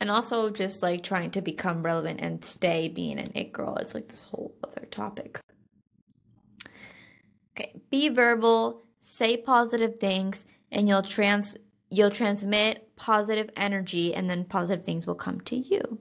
And 0.00 0.10
also 0.10 0.50
just 0.50 0.82
like 0.82 1.02
trying 1.02 1.30
to 1.32 1.40
become 1.40 1.82
relevant 1.82 2.20
and 2.20 2.44
stay 2.44 2.88
being 2.88 3.18
an 3.18 3.32
it 3.34 3.52
girl. 3.52 3.76
It's 3.76 3.94
like 3.94 4.08
this 4.08 4.22
whole 4.22 4.54
other 4.62 4.86
topic. 4.86 5.40
Okay. 7.56 7.72
Be 7.90 8.10
verbal 8.10 8.84
say 8.98 9.36
positive 9.36 9.98
things 10.00 10.46
and 10.70 10.88
you'll 10.88 11.02
trans 11.02 11.56
you'll 11.90 12.10
transmit 12.10 12.94
positive 12.96 13.50
energy 13.56 14.14
and 14.14 14.28
then 14.28 14.44
positive 14.44 14.84
things 14.84 15.06
will 15.06 15.14
come 15.14 15.40
to 15.42 15.56
you. 15.56 15.98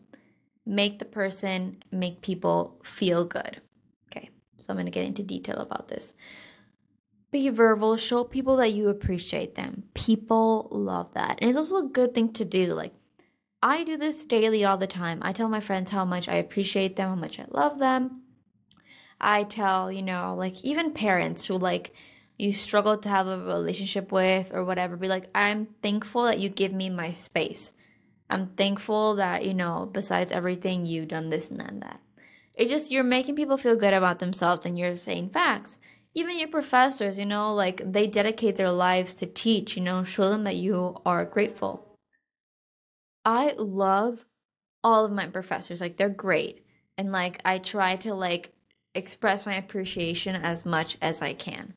Make 0.66 1.00
the 1.00 1.06
person 1.06 1.82
make 1.92 2.22
people 2.22 2.80
feel 2.84 3.26
good. 3.26 3.62
Okay 4.12 4.30
so 4.58 4.72
i'm 4.72 4.78
going 4.78 4.86
to 4.86 4.92
get 4.92 5.06
into 5.06 5.24
detail 5.24 5.58
about 5.58 5.88
this. 5.88 6.14
Be 7.32 7.50
verbal 7.50 7.98
show 7.98 8.24
people 8.24 8.58
that 8.58 8.74
you 8.74 8.90
appreciate 8.90 9.56
them. 9.56 9.84
People 9.94 10.70
love 10.72 11.14
that. 11.14 11.40
And 11.40 11.50
it's 11.50 11.58
also 11.58 11.78
a 11.78 11.90
good 11.90 12.14
thing 12.14 12.34
to 12.34 12.46
do 12.46 12.74
like 12.74 12.94
I 13.62 13.84
do 13.84 13.98
this 13.98 14.26
daily 14.26 14.66
all 14.66 14.78
the 14.78 14.88
time. 14.88 15.20
I 15.24 15.34
tell 15.34 15.50
my 15.50 15.60
friends 15.60 15.90
how 15.90 16.06
much 16.06 16.30
I 16.30 16.36
appreciate 16.36 16.96
them, 16.96 17.10
how 17.10 17.16
much 17.16 17.40
I 17.40 17.46
love 17.50 17.80
them. 17.80 18.22
I 19.20 19.44
tell, 19.44 19.92
you 19.92 20.04
know, 20.04 20.36
like 20.38 20.64
even 20.64 20.94
parents 20.94 21.46
who 21.46 21.58
like 21.58 21.94
you 22.38 22.54
struggle 22.54 22.98
to 22.98 23.10
have 23.10 23.28
a 23.28 23.40
relationship 23.40 24.12
with 24.12 24.54
or 24.54 24.64
whatever, 24.64 24.96
be 24.96 25.08
like, 25.08 25.30
I'm 25.34 25.66
thankful 25.82 26.24
that 26.24 26.40
you 26.40 26.50
give 26.50 26.72
me 26.72 26.90
my 26.90 27.12
space. 27.12 27.72
I'm 28.30 28.48
thankful 28.50 29.16
that, 29.16 29.46
you 29.46 29.54
know, 29.54 29.90
besides 29.92 30.32
everything, 30.32 30.86
you've 30.86 31.08
done 31.08 31.30
this 31.30 31.50
and 31.50 31.60
that. 31.60 31.80
that. 31.82 32.00
It's 32.54 32.72
just 32.72 32.92
you're 32.92 33.04
making 33.04 33.36
people 33.36 33.58
feel 33.58 33.76
good 33.76 33.94
about 33.94 34.20
themselves 34.20 34.66
and 34.66 34.78
you're 34.78 34.98
saying 34.98 35.30
facts. 35.30 35.80
Even 36.14 36.40
your 36.40 36.48
professors, 36.48 37.20
you 37.20 37.26
know, 37.26 37.54
like 37.54 37.82
they 37.92 38.08
dedicate 38.08 38.56
their 38.56 38.72
lives 38.72 39.14
to 39.16 39.26
teach, 39.28 39.78
you 39.78 39.84
know, 39.84 40.04
show 40.04 40.30
them 40.30 40.44
that 40.46 40.56
you 40.56 40.98
are 41.06 41.24
grateful. 41.26 41.88
I 43.24 43.54
love 43.58 44.26
all 44.84 45.06
of 45.06 45.12
my 45.12 45.28
professors. 45.28 45.82
Like 45.82 45.98
they're 45.98 46.10
great. 46.10 46.66
And 46.98 47.12
like 47.12 47.42
I 47.46 47.60
try 47.60 47.98
to 47.98 48.14
like 48.14 48.52
express 48.96 49.46
my 49.46 49.56
appreciation 49.56 50.36
as 50.36 50.66
much 50.66 50.98
as 51.02 51.22
I 51.22 51.34
can. 51.34 51.74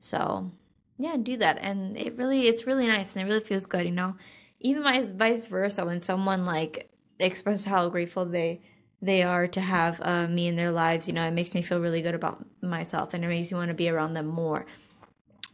So, 0.00 0.50
yeah, 0.98 1.16
do 1.16 1.36
that. 1.36 1.58
And 1.60 1.96
it 1.96 2.16
really 2.16 2.48
it's 2.48 2.66
really 2.66 2.86
nice 2.88 3.14
and 3.14 3.24
it 3.24 3.28
really 3.30 3.44
feels 3.44 3.66
good, 3.66 3.86
you 3.86 3.92
know. 3.92 4.16
Even 4.60 4.82
my 4.82 5.02
vice 5.02 5.46
versa 5.46 5.84
when 5.84 6.00
someone 6.00 6.44
like 6.44 6.90
expresses 7.20 7.64
how 7.64 7.88
grateful 7.88 8.26
they 8.26 8.60
they 9.02 9.22
are 9.22 9.46
to 9.46 9.60
have 9.60 10.00
uh, 10.02 10.26
me 10.26 10.48
in 10.48 10.56
their 10.56 10.70
lives, 10.72 11.06
you 11.06 11.14
know, 11.14 11.26
it 11.26 11.30
makes 11.30 11.54
me 11.54 11.62
feel 11.62 11.80
really 11.80 12.02
good 12.02 12.14
about 12.14 12.44
myself 12.60 13.14
and 13.14 13.24
it 13.24 13.28
makes 13.28 13.50
me 13.50 13.56
want 13.56 13.68
to 13.68 13.74
be 13.74 13.88
around 13.88 14.12
them 14.14 14.26
more. 14.26 14.66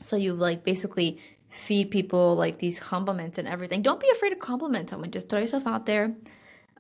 So 0.01 0.17
you 0.17 0.35
like 0.35 0.65
basically 0.65 1.21
feed 1.51 1.91
people 1.91 2.35
like 2.35 2.59
these 2.59 2.79
compliments 2.79 3.39
and 3.39 3.47
everything. 3.49 3.83
Don't 3.83 4.01
be 4.01 4.11
afraid 4.11 4.31
to 4.31 4.37
compliment 4.37 4.91
someone. 4.91 5.11
Just 5.11 5.29
throw 5.29 5.41
yourself 5.41 5.67
out 5.67 5.87
there. 5.87 6.15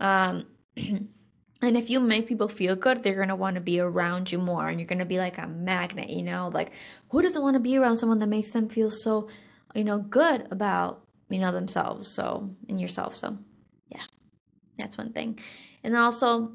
Um, 0.01 0.47
and 1.63 1.77
if 1.77 1.89
you 1.89 2.01
make 2.01 2.27
people 2.27 2.49
feel 2.49 2.77
good, 2.77 3.03
they're 3.03 3.15
gonna 3.15 3.37
want 3.37 3.55
to 3.55 3.61
be 3.61 3.81
around 3.81 4.31
you 4.31 4.39
more, 4.39 4.69
and 4.69 4.79
you're 4.79 4.87
gonna 4.87 5.07
be 5.07 5.19
like 5.19 5.39
a 5.39 5.47
magnet. 5.47 6.11
You 6.11 6.23
know, 6.23 6.51
like 6.53 6.73
who 7.09 7.23
doesn't 7.23 7.43
want 7.43 7.55
to 7.55 7.61
be 7.61 7.77
around 7.77 7.97
someone 7.97 8.19
that 8.19 8.27
makes 8.27 8.51
them 8.51 8.69
feel 8.69 8.91
so, 8.91 9.29
you 9.75 9.85
know, 9.85 9.99
good 9.99 10.49
about 10.51 11.03
you 11.31 11.39
know 11.39 11.53
themselves. 11.53 12.09
So 12.09 12.51
and 12.69 12.81
yourself. 12.81 13.17
So 13.17 13.39
yeah, 13.89 14.05
that's 14.77 14.99
one 14.99 15.13
thing. 15.13 15.39
And 15.83 15.97
also, 15.97 16.53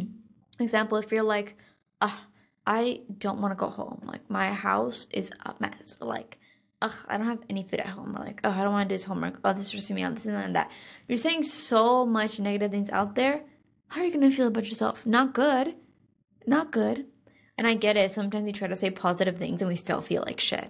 example, 0.60 0.98
if 0.98 1.10
you're 1.10 1.22
like, 1.22 1.56
uh, 2.00 2.16
I 2.66 3.00
don't 3.18 3.40
want 3.40 3.52
to 3.52 3.56
go 3.56 3.68
home. 3.68 4.02
Like 4.04 4.28
my 4.28 4.52
house 4.52 5.06
is 5.10 5.30
a 5.44 5.54
mess. 5.58 5.96
Like 6.00 6.38
ugh, 6.82 6.92
I 7.08 7.16
don't 7.16 7.26
have 7.26 7.42
any 7.48 7.62
food 7.62 7.80
at 7.80 7.86
home. 7.86 8.12
Like, 8.12 8.40
oh, 8.44 8.50
I 8.50 8.62
don't 8.62 8.72
want 8.72 8.88
to 8.88 8.92
do 8.92 8.98
this 8.98 9.04
homework. 9.04 9.40
Oh, 9.42 9.54
this 9.54 9.72
is 9.72 9.90
me 9.90 10.02
out. 10.02 10.14
This 10.14 10.26
and 10.26 10.54
that. 10.54 10.70
You're 11.08 11.18
saying 11.18 11.44
so 11.44 12.04
much 12.04 12.38
negative 12.38 12.70
things 12.70 12.90
out 12.90 13.14
there. 13.14 13.42
How 13.94 14.00
are 14.00 14.04
you 14.06 14.12
gonna 14.12 14.28
feel 14.28 14.48
about 14.48 14.68
yourself? 14.68 15.06
Not 15.06 15.34
good. 15.34 15.76
Not 16.48 16.72
good. 16.72 17.06
And 17.56 17.64
I 17.64 17.74
get 17.76 17.96
it. 17.96 18.10
Sometimes 18.10 18.44
we 18.44 18.50
try 18.50 18.66
to 18.66 18.74
say 18.74 18.90
positive 18.90 19.38
things 19.38 19.62
and 19.62 19.68
we 19.68 19.76
still 19.76 20.00
feel 20.00 20.24
like 20.26 20.40
shit. 20.40 20.68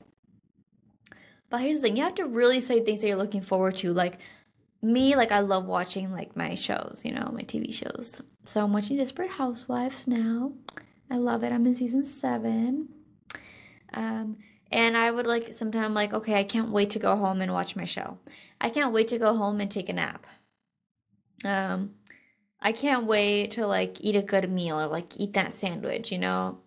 But 1.49 1.62
here's 1.62 1.76
the 1.76 1.81
thing: 1.81 1.97
you 1.97 2.02
have 2.02 2.16
to 2.16 2.26
really 2.26 2.61
say 2.61 2.85
things 2.85 3.00
that 3.00 3.09
you're 3.09 3.16
looking 3.16 3.40
forward 3.40 3.76
to. 3.76 3.95
Like 3.95 4.19
me, 4.83 5.16
like 5.16 5.33
I 5.33 5.40
love 5.40 5.64
watching 5.64 6.12
like 6.12 6.37
my 6.37 6.54
shows. 6.54 7.00
You 7.02 7.12
know, 7.12 7.31
my 7.33 7.40
TV 7.40 7.73
shows. 7.73 8.21
So 8.45 8.62
I'm 8.62 8.75
watching 8.75 8.99
Desperate 8.99 9.31
Housewives 9.31 10.07
now. 10.07 10.52
I 11.11 11.16
love 11.16 11.45
it. 11.45 11.52
I'm 11.52 11.66
in 11.66 11.75
season 11.75 12.04
seven. 12.04 12.90
Um, 13.95 14.37
and 14.71 14.99
I 14.99 15.11
would 15.11 15.26
like 15.26 15.54
sometimes 15.54 15.95
like, 15.95 16.12
okay, 16.12 16.35
I 16.35 16.45
can't 16.45 16.73
wait 16.73 16.90
to 16.90 16.99
go 16.99 17.16
home 17.16 17.40
and 17.40 17.54
watch 17.54 17.75
my 17.75 17.87
show. 17.87 18.19
I 18.61 18.69
can't 18.69 18.93
wait 18.93 19.09
to 19.09 19.19
go 19.19 19.35
home 19.35 19.62
and 19.62 19.71
take 19.71 19.88
a 19.88 19.95
nap. 19.95 20.26
Um, 21.43 21.93
I 22.64 22.73
can't 22.73 23.06
wait 23.06 23.52
to 23.52 23.66
like 23.66 24.00
eat 24.00 24.16
a 24.16 24.23
good 24.23 24.50
meal 24.50 24.80
or 24.80 24.87
like 24.87 25.21
eat 25.21 25.35
that 25.35 25.54
sandwich, 25.54 26.11
you 26.11 26.18
know. 26.18 26.59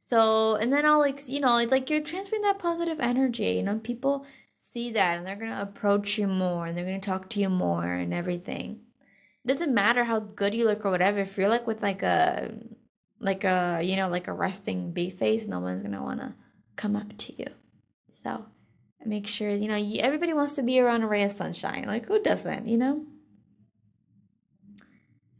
So 0.00 0.56
and 0.56 0.72
then 0.72 0.84
I'll 0.84 0.98
like 0.98 1.28
you 1.28 1.40
know 1.40 1.56
it's 1.58 1.72
like 1.72 1.88
you're 1.88 2.02
transferring 2.02 2.42
that 2.42 2.58
positive 2.58 3.00
energy. 3.00 3.52
You 3.52 3.62
know, 3.62 3.78
people 3.78 4.26
see 4.56 4.90
that 4.90 5.16
and 5.16 5.26
they're 5.26 5.36
gonna 5.36 5.62
approach 5.62 6.18
you 6.18 6.26
more 6.26 6.66
and 6.66 6.76
they're 6.76 6.84
gonna 6.84 7.00
talk 7.00 7.30
to 7.30 7.40
you 7.40 7.48
more 7.48 7.84
and 7.86 8.12
everything. 8.12 8.80
It 9.44 9.48
doesn't 9.48 9.72
matter 9.72 10.04
how 10.04 10.20
good 10.20 10.54
you 10.54 10.66
look 10.66 10.84
or 10.84 10.90
whatever. 10.90 11.20
If 11.20 11.38
you're 11.38 11.48
like 11.48 11.66
with 11.66 11.82
like 11.82 12.02
a 12.02 12.52
like 13.20 13.44
a 13.44 13.80
you 13.82 13.96
know 13.96 14.08
like 14.08 14.28
a 14.28 14.32
resting 14.32 14.92
bee 14.92 15.10
face, 15.10 15.46
no 15.46 15.60
one's 15.60 15.82
gonna 15.82 16.02
wanna 16.02 16.34
come 16.76 16.96
up 16.96 17.16
to 17.18 17.32
you. 17.38 17.46
So 18.10 18.44
make 19.06 19.26
sure, 19.28 19.50
you 19.50 19.68
know, 19.68 19.98
everybody 20.00 20.32
wants 20.32 20.54
to 20.54 20.62
be 20.62 20.80
around 20.80 21.02
a 21.02 21.06
ray 21.06 21.24
of 21.24 21.32
sunshine. 21.32 21.84
Like, 21.86 22.06
who 22.06 22.22
doesn't, 22.22 22.66
you 22.66 22.78
know? 22.78 23.04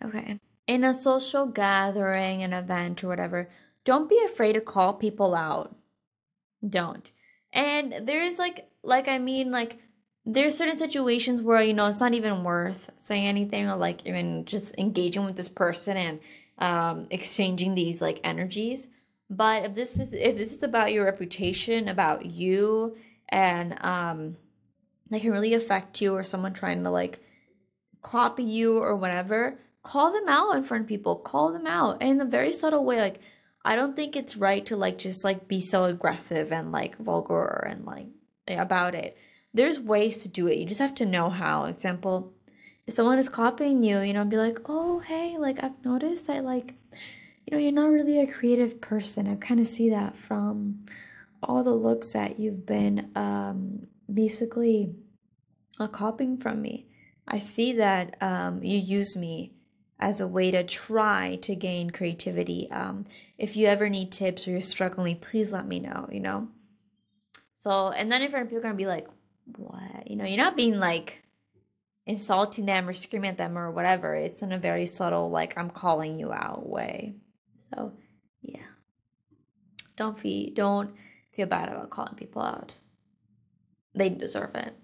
Okay. 0.04 0.38
In 0.66 0.84
a 0.84 0.94
social 0.94 1.46
gathering, 1.46 2.42
an 2.42 2.52
event, 2.52 3.04
or 3.04 3.08
whatever, 3.08 3.48
don't 3.84 4.08
be 4.08 4.22
afraid 4.24 4.54
to 4.54 4.60
call 4.60 4.94
people 4.94 5.34
out. 5.34 5.74
Don't. 6.66 7.10
And 7.52 8.06
there's 8.06 8.38
like, 8.38 8.68
like, 8.82 9.08
I 9.08 9.18
mean, 9.18 9.50
like, 9.50 9.78
there's 10.24 10.56
certain 10.56 10.76
situations 10.76 11.42
where, 11.42 11.62
you 11.62 11.74
know, 11.74 11.86
it's 11.86 12.00
not 12.00 12.14
even 12.14 12.44
worth 12.44 12.90
saying 12.96 13.26
anything 13.26 13.68
or 13.68 13.76
like 13.76 14.06
even 14.06 14.46
just 14.46 14.74
engaging 14.78 15.24
with 15.24 15.36
this 15.36 15.48
person 15.48 15.96
and 15.96 16.20
um, 16.58 17.06
exchanging 17.10 17.74
these 17.74 18.00
like 18.00 18.20
energies 18.24 18.88
but 19.30 19.64
if 19.64 19.74
this 19.74 19.98
is 19.98 20.12
if 20.12 20.36
this 20.36 20.52
is 20.52 20.62
about 20.62 20.92
your 20.92 21.04
reputation, 21.04 21.88
about 21.88 22.26
you, 22.26 22.96
and 23.28 23.76
um, 23.84 24.36
they 25.10 25.20
can 25.20 25.32
really 25.32 25.54
affect 25.54 26.00
you, 26.00 26.14
or 26.14 26.24
someone 26.24 26.52
trying 26.52 26.84
to 26.84 26.90
like 26.90 27.20
copy 28.02 28.44
you 28.44 28.78
or 28.78 28.96
whatever, 28.96 29.58
call 29.84 30.12
them 30.12 30.28
out 30.28 30.56
in 30.56 30.64
front 30.64 30.82
of 30.82 30.88
people. 30.88 31.16
Call 31.16 31.52
them 31.52 31.66
out 31.66 32.02
in 32.02 32.20
a 32.20 32.24
very 32.24 32.52
subtle 32.52 32.84
way. 32.84 33.00
Like 33.00 33.20
I 33.64 33.76
don't 33.76 33.94
think 33.94 34.16
it's 34.16 34.36
right 34.36 34.66
to 34.66 34.76
like 34.76 34.98
just 34.98 35.22
like 35.22 35.46
be 35.46 35.60
so 35.60 35.84
aggressive 35.84 36.52
and 36.52 36.72
like 36.72 36.98
vulgar 36.98 37.64
and 37.68 37.84
like 37.84 38.08
about 38.48 38.94
it. 38.96 39.16
There's 39.52 39.78
ways 39.78 40.22
to 40.22 40.28
do 40.28 40.48
it. 40.48 40.58
You 40.58 40.66
just 40.66 40.80
have 40.80 40.96
to 40.96 41.06
know 41.06 41.30
how. 41.30 41.66
Example, 41.66 42.32
if 42.86 42.94
someone 42.94 43.18
is 43.18 43.28
copying 43.28 43.84
you, 43.84 44.00
you 44.00 44.12
know, 44.12 44.24
be 44.24 44.36
like, 44.36 44.58
oh 44.66 44.98
hey, 44.98 45.36
like 45.38 45.62
I've 45.62 45.84
noticed 45.84 46.28
I 46.28 46.40
like 46.40 46.74
you 47.46 47.52
know, 47.52 47.58
you're 47.58 47.72
not 47.72 47.90
really 47.90 48.20
a 48.20 48.26
creative 48.26 48.80
person. 48.80 49.28
I 49.28 49.34
kind 49.36 49.60
of 49.60 49.68
see 49.68 49.90
that 49.90 50.16
from 50.16 50.86
all 51.42 51.62
the 51.62 51.74
looks 51.74 52.14
that 52.14 52.40
you've 52.40 52.64
been 52.64 53.10
um, 53.14 53.86
basically 54.12 54.94
uh, 55.78 55.88
copying 55.88 56.38
from 56.38 56.62
me. 56.62 56.86
I 57.28 57.38
see 57.38 57.74
that 57.74 58.16
um, 58.22 58.62
you 58.62 58.78
use 58.78 59.14
me 59.14 59.52
as 60.04 60.20
a 60.20 60.28
way 60.28 60.50
to 60.50 60.62
try 60.62 61.38
to 61.40 61.56
gain 61.56 61.88
creativity. 61.88 62.70
Um, 62.70 63.06
if 63.38 63.56
you 63.56 63.68
ever 63.68 63.88
need 63.88 64.12
tips 64.12 64.46
or 64.46 64.50
you're 64.50 64.60
struggling, 64.60 65.16
please 65.18 65.50
let 65.50 65.66
me 65.66 65.80
know, 65.80 66.06
you 66.12 66.20
know? 66.20 66.48
So, 67.54 67.88
and 67.88 68.12
then 68.12 68.20
if 68.20 68.32
people 68.32 68.58
are 68.58 68.60
going 68.60 68.74
to 68.74 68.76
be 68.76 68.86
like, 68.86 69.08
what? 69.56 70.06
You 70.06 70.16
know, 70.16 70.26
you're 70.26 70.36
not 70.36 70.58
being 70.58 70.78
like 70.78 71.24
insulting 72.04 72.66
them 72.66 72.86
or 72.86 72.92
screaming 72.92 73.30
at 73.30 73.38
them 73.38 73.56
or 73.56 73.70
whatever. 73.70 74.14
It's 74.14 74.42
in 74.42 74.52
a 74.52 74.58
very 74.58 74.84
subtle, 74.84 75.30
like, 75.30 75.56
I'm 75.56 75.70
calling 75.70 76.18
you 76.18 76.34
out 76.34 76.68
way. 76.68 77.14
So, 77.70 77.94
yeah. 78.42 78.60
Don't 79.96 80.20
feel 80.20 80.50
don't 80.52 80.90
feel 81.34 81.46
bad 81.46 81.70
about 81.70 81.88
calling 81.88 82.14
people 82.14 82.42
out. 82.42 82.74
They 83.94 84.10
deserve 84.10 84.54
it. 84.54 84.74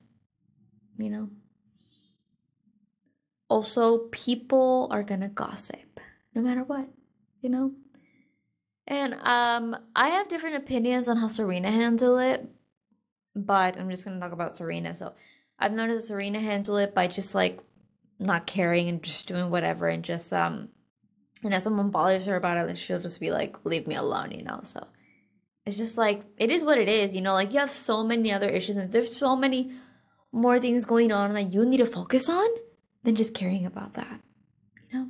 You 0.97 1.11
know. 1.11 1.29
Also, 3.51 4.07
people 4.13 4.89
are 4.93 5.03
to 5.03 5.29
gossip 5.29 6.01
no 6.37 6.41
matter 6.41 6.63
what, 6.63 6.89
you 7.41 7.51
know? 7.51 7.73
And 8.87 9.15
um 9.15 9.77
I 9.95 10.09
have 10.11 10.29
different 10.29 10.57
opinions 10.57 11.09
on 11.09 11.17
how 11.17 11.27
Serena 11.29 11.71
handled 11.71 12.21
it, 12.21 12.49
but 13.35 13.77
I'm 13.77 13.91
just 13.91 14.05
to 14.05 14.21
talk 14.21 14.33
about 14.33 14.57
Serena. 14.57 14.95
So, 14.95 15.15
I've 15.59 15.73
noticed 15.73 16.09
Serena 16.09 16.39
handle 16.41 16.77
it 16.77 16.95
by 16.95 17.09
just 17.09 17.35
like 17.35 17.59
not 18.21 18.47
caring 18.47 18.89
and 18.89 19.03
just 19.03 19.27
doing 19.27 19.51
whatever 19.51 19.89
and 19.89 20.05
just 20.05 20.33
um 20.33 20.69
and 21.43 21.53
if 21.53 21.63
someone 21.63 21.91
bothers 21.91 22.27
her 22.27 22.37
about 22.37 22.59
it, 22.59 22.67
then 22.67 22.77
she'll 22.77 23.01
just 23.01 23.19
be 23.19 23.33
like, 23.33 23.65
leave 23.65 23.87
me 23.89 23.97
alone, 23.97 24.31
you 24.31 24.45
know? 24.45 24.61
So 24.63 24.87
it's 25.67 25.77
just 25.77 25.99
like, 25.99 26.23
it 26.37 26.51
is 26.51 26.63
what 26.63 26.79
it 26.79 26.89
is, 26.89 27.15
you 27.15 27.23
know? 27.23 27.33
Like, 27.33 27.53
you 27.53 27.61
have 27.61 27.73
so 27.73 28.05
many 28.05 28.31
other 28.31 28.49
issues, 28.49 28.77
and 28.77 28.93
there's 28.93 29.17
so 29.17 29.35
many 29.35 29.73
more 30.33 30.61
things 30.61 30.85
going 30.85 31.13
on 31.13 31.33
that 31.33 31.53
you 31.53 31.65
need 31.65 31.79
to 31.79 31.87
focus 31.87 32.29
on 32.29 32.47
than 33.05 33.15
just 33.15 33.35
caring 33.35 33.67
about 33.67 33.95
that, 33.95 34.21
you 34.91 34.99
know? 34.99 35.09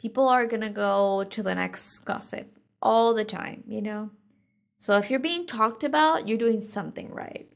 People 0.00 0.28
are 0.28 0.46
gonna 0.46 0.70
go 0.70 1.24
to 1.30 1.42
the 1.42 1.54
next 1.54 2.00
gossip 2.00 2.46
all 2.82 3.14
the 3.14 3.24
time, 3.24 3.64
you 3.66 3.82
know? 3.82 4.10
So 4.78 4.96
if 4.96 5.10
you're 5.10 5.20
being 5.20 5.46
talked 5.46 5.84
about, 5.84 6.26
you're 6.26 6.38
doing 6.38 6.60
something 6.60 7.10
right. 7.10 7.48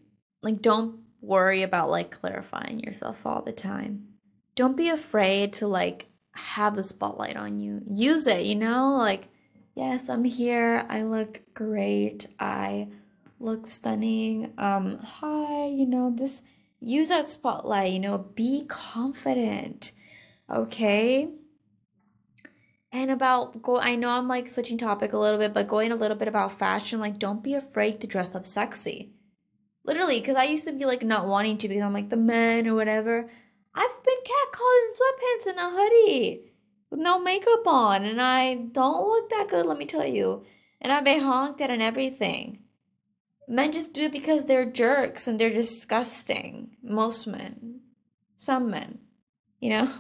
Like, 0.42 0.60
don't 0.60 1.00
worry 1.22 1.62
about 1.62 1.88
like 1.90 2.10
clarifying 2.10 2.80
yourself 2.80 3.24
all 3.24 3.40
the 3.40 3.52
time. 3.52 4.08
Don't 4.56 4.76
be 4.76 4.90
afraid 4.90 5.54
to 5.54 5.66
like 5.66 6.06
have 6.32 6.76
the 6.76 6.82
spotlight 6.82 7.36
on 7.36 7.58
you. 7.58 7.80
Use 7.88 8.26
it, 8.26 8.44
you 8.44 8.54
know? 8.54 8.96
Like, 8.98 9.28
yes, 9.74 10.10
I'm 10.10 10.24
here. 10.24 10.84
I 10.88 11.02
look 11.02 11.40
great. 11.54 12.26
I 12.38 12.88
look 13.40 13.66
stunning. 13.66 14.52
Um, 14.58 14.98
hi, 14.98 15.66
you 15.66 15.86
know, 15.86 16.12
this 16.14 16.42
use 16.84 17.08
that 17.08 17.26
spotlight, 17.26 17.92
you 17.92 17.98
know, 17.98 18.18
be 18.18 18.64
confident. 18.68 19.92
Okay? 20.52 21.28
And 22.92 23.10
about 23.10 23.62
go 23.62 23.78
I 23.78 23.96
know 23.96 24.08
I'm 24.08 24.28
like 24.28 24.48
switching 24.48 24.78
topic 24.78 25.12
a 25.12 25.18
little 25.18 25.38
bit, 25.38 25.52
but 25.52 25.66
going 25.66 25.90
a 25.90 25.96
little 25.96 26.16
bit 26.16 26.28
about 26.28 26.58
fashion, 26.58 27.00
like 27.00 27.18
don't 27.18 27.42
be 27.42 27.54
afraid 27.54 28.00
to 28.00 28.06
dress 28.06 28.34
up 28.34 28.46
sexy. 28.46 29.12
Literally, 29.84 30.20
because 30.20 30.36
I 30.36 30.44
used 30.44 30.64
to 30.64 30.72
be 30.72 30.84
like 30.84 31.02
not 31.02 31.26
wanting 31.26 31.58
to 31.58 31.68
because 31.68 31.82
I'm 31.82 31.92
like 31.92 32.10
the 32.10 32.16
men 32.16 32.68
or 32.68 32.74
whatever. 32.74 33.30
I've 33.74 34.04
been 34.04 34.14
catcalled 34.14 34.82
in 34.84 34.94
sweatpants 34.94 35.46
and 35.48 35.58
a 35.58 35.70
hoodie 35.70 36.52
with 36.90 37.00
no 37.00 37.18
makeup 37.18 37.66
on, 37.66 38.04
and 38.04 38.22
I 38.22 38.54
don't 38.54 39.08
look 39.08 39.30
that 39.30 39.48
good, 39.48 39.66
let 39.66 39.76
me 39.76 39.86
tell 39.86 40.06
you. 40.06 40.44
And 40.80 40.92
I've 40.92 41.04
been 41.04 41.20
honked 41.20 41.60
at 41.60 41.70
and 41.70 41.82
everything. 41.82 42.63
Men 43.46 43.72
just 43.72 43.92
do 43.92 44.04
it 44.04 44.12
because 44.12 44.46
they're 44.46 44.64
jerks 44.64 45.28
and 45.28 45.38
they're 45.38 45.52
disgusting. 45.52 46.76
Most 46.82 47.26
men. 47.26 47.80
Some 48.36 48.70
men. 48.70 48.98
You 49.60 49.70
know? 49.70 49.92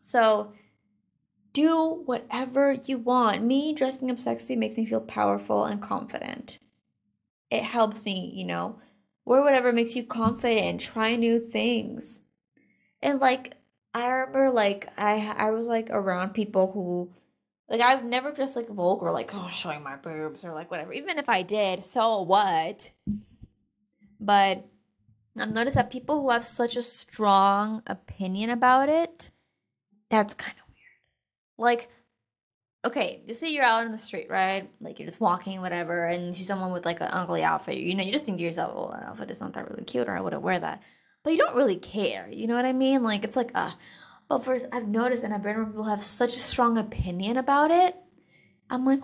So, 0.00 0.52
do 1.54 2.02
whatever 2.04 2.72
you 2.72 2.98
want. 2.98 3.42
Me 3.42 3.72
dressing 3.72 4.10
up 4.10 4.18
sexy 4.18 4.56
makes 4.56 4.76
me 4.76 4.84
feel 4.84 5.00
powerful 5.00 5.64
and 5.64 5.80
confident. 5.80 6.58
It 7.50 7.62
helps 7.62 8.04
me, 8.04 8.32
you 8.34 8.44
know, 8.44 8.80
wear 9.24 9.40
whatever 9.40 9.72
makes 9.72 9.96
you 9.96 10.04
confident, 10.04 10.80
try 10.80 11.16
new 11.16 11.38
things. 11.38 12.20
And 13.00 13.20
like 13.20 13.54
I 13.94 14.08
remember 14.08 14.50
like 14.50 14.88
I 14.98 15.34
I 15.36 15.50
was 15.50 15.68
like 15.68 15.88
around 15.90 16.34
people 16.34 16.72
who 16.72 17.10
like 17.68 17.80
I've 17.80 18.04
never 18.04 18.32
dressed 18.32 18.56
like 18.56 18.68
vulgar, 18.68 19.10
like 19.10 19.34
oh 19.34 19.48
showing 19.50 19.82
my 19.82 19.96
boobs 19.96 20.44
or 20.44 20.52
like 20.52 20.70
whatever. 20.70 20.92
Even 20.92 21.18
if 21.18 21.28
I 21.28 21.42
did, 21.42 21.84
so 21.84 22.22
what? 22.22 22.90
But 24.20 24.64
I've 25.38 25.52
noticed 25.52 25.76
that 25.76 25.90
people 25.90 26.22
who 26.22 26.30
have 26.30 26.46
such 26.46 26.76
a 26.76 26.82
strong 26.82 27.82
opinion 27.86 28.50
about 28.50 28.88
it, 28.88 29.30
that's 30.10 30.34
kind 30.34 30.56
of 30.58 30.68
weird. 30.68 31.58
Like, 31.58 31.88
okay, 32.84 33.22
you 33.26 33.34
see 33.34 33.54
you're 33.54 33.64
out 33.64 33.84
in 33.86 33.92
the 33.92 33.98
street, 33.98 34.28
right? 34.30 34.70
Like 34.80 34.98
you're 34.98 35.08
just 35.08 35.20
walking, 35.20 35.60
whatever, 35.60 36.06
and 36.06 36.26
you 36.28 36.32
see 36.34 36.44
someone 36.44 36.72
with 36.72 36.84
like 36.84 37.00
an 37.00 37.08
ugly 37.10 37.42
outfit. 37.42 37.78
You 37.78 37.94
know, 37.94 38.04
you 38.04 38.12
just 38.12 38.26
think 38.26 38.38
to 38.38 38.44
yourself, 38.44 38.72
"Oh, 38.76 38.90
that 38.92 39.08
outfit 39.08 39.30
is 39.30 39.40
not 39.40 39.54
that 39.54 39.68
really 39.70 39.84
cute," 39.84 40.08
or 40.08 40.16
"I 40.16 40.20
wouldn't 40.20 40.42
wear 40.42 40.58
that." 40.60 40.82
But 41.22 41.32
you 41.32 41.38
don't 41.38 41.56
really 41.56 41.76
care. 41.76 42.28
You 42.30 42.46
know 42.46 42.54
what 42.54 42.66
I 42.66 42.74
mean? 42.74 43.02
Like 43.02 43.24
it's 43.24 43.36
like, 43.36 43.50
uh, 43.54 43.72
but 44.28 44.44
first, 44.44 44.66
I've 44.72 44.88
noticed, 44.88 45.24
and 45.24 45.34
I've 45.34 45.42
been 45.42 45.56
around 45.56 45.72
people 45.72 45.84
have 45.84 46.04
such 46.04 46.34
a 46.34 46.38
strong 46.38 46.78
opinion 46.78 47.36
about 47.36 47.70
it. 47.70 47.96
I'm 48.70 48.84
like, 48.84 49.02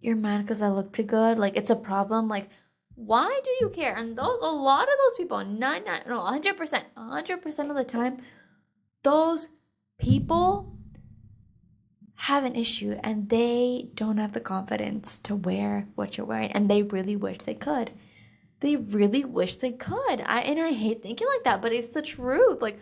you're 0.00 0.16
mad 0.16 0.42
because 0.42 0.62
I 0.62 0.68
look 0.68 0.92
too 0.92 1.02
good. 1.02 1.38
Like 1.38 1.56
it's 1.56 1.70
a 1.70 1.76
problem. 1.76 2.28
Like, 2.28 2.50
why 2.94 3.40
do 3.42 3.50
you 3.60 3.70
care? 3.70 3.94
And 3.94 4.16
those, 4.16 4.40
a 4.40 4.46
lot 4.46 4.82
of 4.82 4.94
those 4.98 5.16
people, 5.16 5.44
nine, 5.44 5.84
nine, 5.84 6.02
no, 6.06 6.20
hundred 6.20 6.56
percent, 6.56 6.84
hundred 6.96 7.42
percent 7.42 7.70
of 7.70 7.76
the 7.76 7.84
time, 7.84 8.18
those 9.02 9.48
people 9.98 10.76
have 12.16 12.44
an 12.44 12.56
issue 12.56 12.98
and 13.04 13.28
they 13.28 13.88
don't 13.94 14.18
have 14.18 14.32
the 14.32 14.40
confidence 14.40 15.18
to 15.20 15.36
wear 15.36 15.86
what 15.94 16.16
you're 16.16 16.26
wearing, 16.26 16.52
and 16.52 16.68
they 16.68 16.82
really 16.82 17.16
wish 17.16 17.38
they 17.38 17.54
could. 17.54 17.90
They 18.60 18.74
really 18.74 19.24
wish 19.24 19.56
they 19.56 19.72
could. 19.72 20.20
I 20.20 20.40
and 20.40 20.60
I 20.60 20.72
hate 20.72 21.02
thinking 21.02 21.28
like 21.28 21.44
that, 21.44 21.62
but 21.62 21.72
it's 21.72 21.94
the 21.94 22.02
truth. 22.02 22.60
Like 22.60 22.80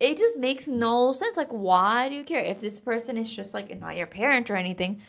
it 0.00 0.18
just 0.18 0.36
makes 0.38 0.66
no 0.66 1.12
sense. 1.12 1.36
Like, 1.36 1.50
why 1.50 2.08
do 2.08 2.14
you 2.14 2.24
care? 2.24 2.40
If 2.40 2.60
this 2.60 2.80
person 2.80 3.16
is 3.16 3.34
just 3.34 3.54
like 3.54 3.78
not 3.78 3.96
your 3.96 4.06
parent 4.06 4.50
or 4.50 4.56
anything, 4.56 5.02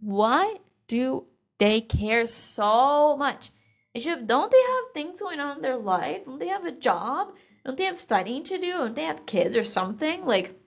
why 0.00 0.56
do 0.88 1.24
they 1.58 1.80
care 1.80 2.26
so 2.26 3.16
much? 3.16 3.50
Don't 3.94 4.50
they 4.50 4.62
have 4.62 4.84
things 4.92 5.20
going 5.20 5.38
on 5.38 5.56
in 5.56 5.62
their 5.62 5.76
life? 5.76 6.24
Don't 6.24 6.38
they 6.38 6.48
have 6.48 6.64
a 6.64 6.72
job? 6.72 7.34
Don't 7.64 7.78
they 7.78 7.84
have 7.84 8.00
studying 8.00 8.42
to 8.44 8.58
do? 8.58 8.72
Don't 8.72 8.96
they 8.96 9.04
have 9.04 9.24
kids 9.24 9.56
or 9.56 9.64
something? 9.64 10.24
Like, 10.26 10.60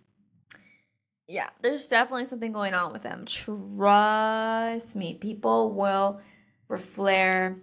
yeah, 1.28 1.50
there's 1.62 1.88
definitely 1.88 2.26
something 2.26 2.54
going 2.54 2.74
on 2.74 2.94
with 2.94 3.04
them. 3.04 3.26
Trust 3.26 4.96
me, 4.96 5.16
people 5.16 5.74
will 5.74 6.22
reflare, 6.70 7.60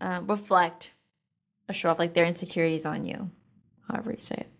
uh, 0.00 0.22
reflect 0.24 0.92
a 1.68 1.74
show 1.74 1.90
off 1.90 1.98
like 1.98 2.14
their 2.14 2.24
insecurities 2.24 2.86
on 2.86 3.04
you, 3.04 3.30
however 3.86 4.12
you 4.12 4.20
say 4.20 4.36
it. 4.38 4.50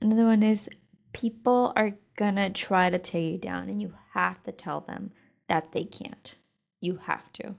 Another 0.00 0.24
one 0.24 0.42
is 0.42 0.68
people 1.12 1.72
are 1.76 1.92
gonna 2.16 2.50
try 2.50 2.90
to 2.90 2.98
tear 2.98 3.22
you 3.22 3.38
down, 3.38 3.68
and 3.68 3.80
you 3.82 3.92
have 4.12 4.42
to 4.44 4.52
tell 4.52 4.80
them 4.80 5.10
that 5.48 5.72
they 5.72 5.84
can't. 5.84 6.36
You 6.80 6.96
have 6.96 7.32
to. 7.34 7.54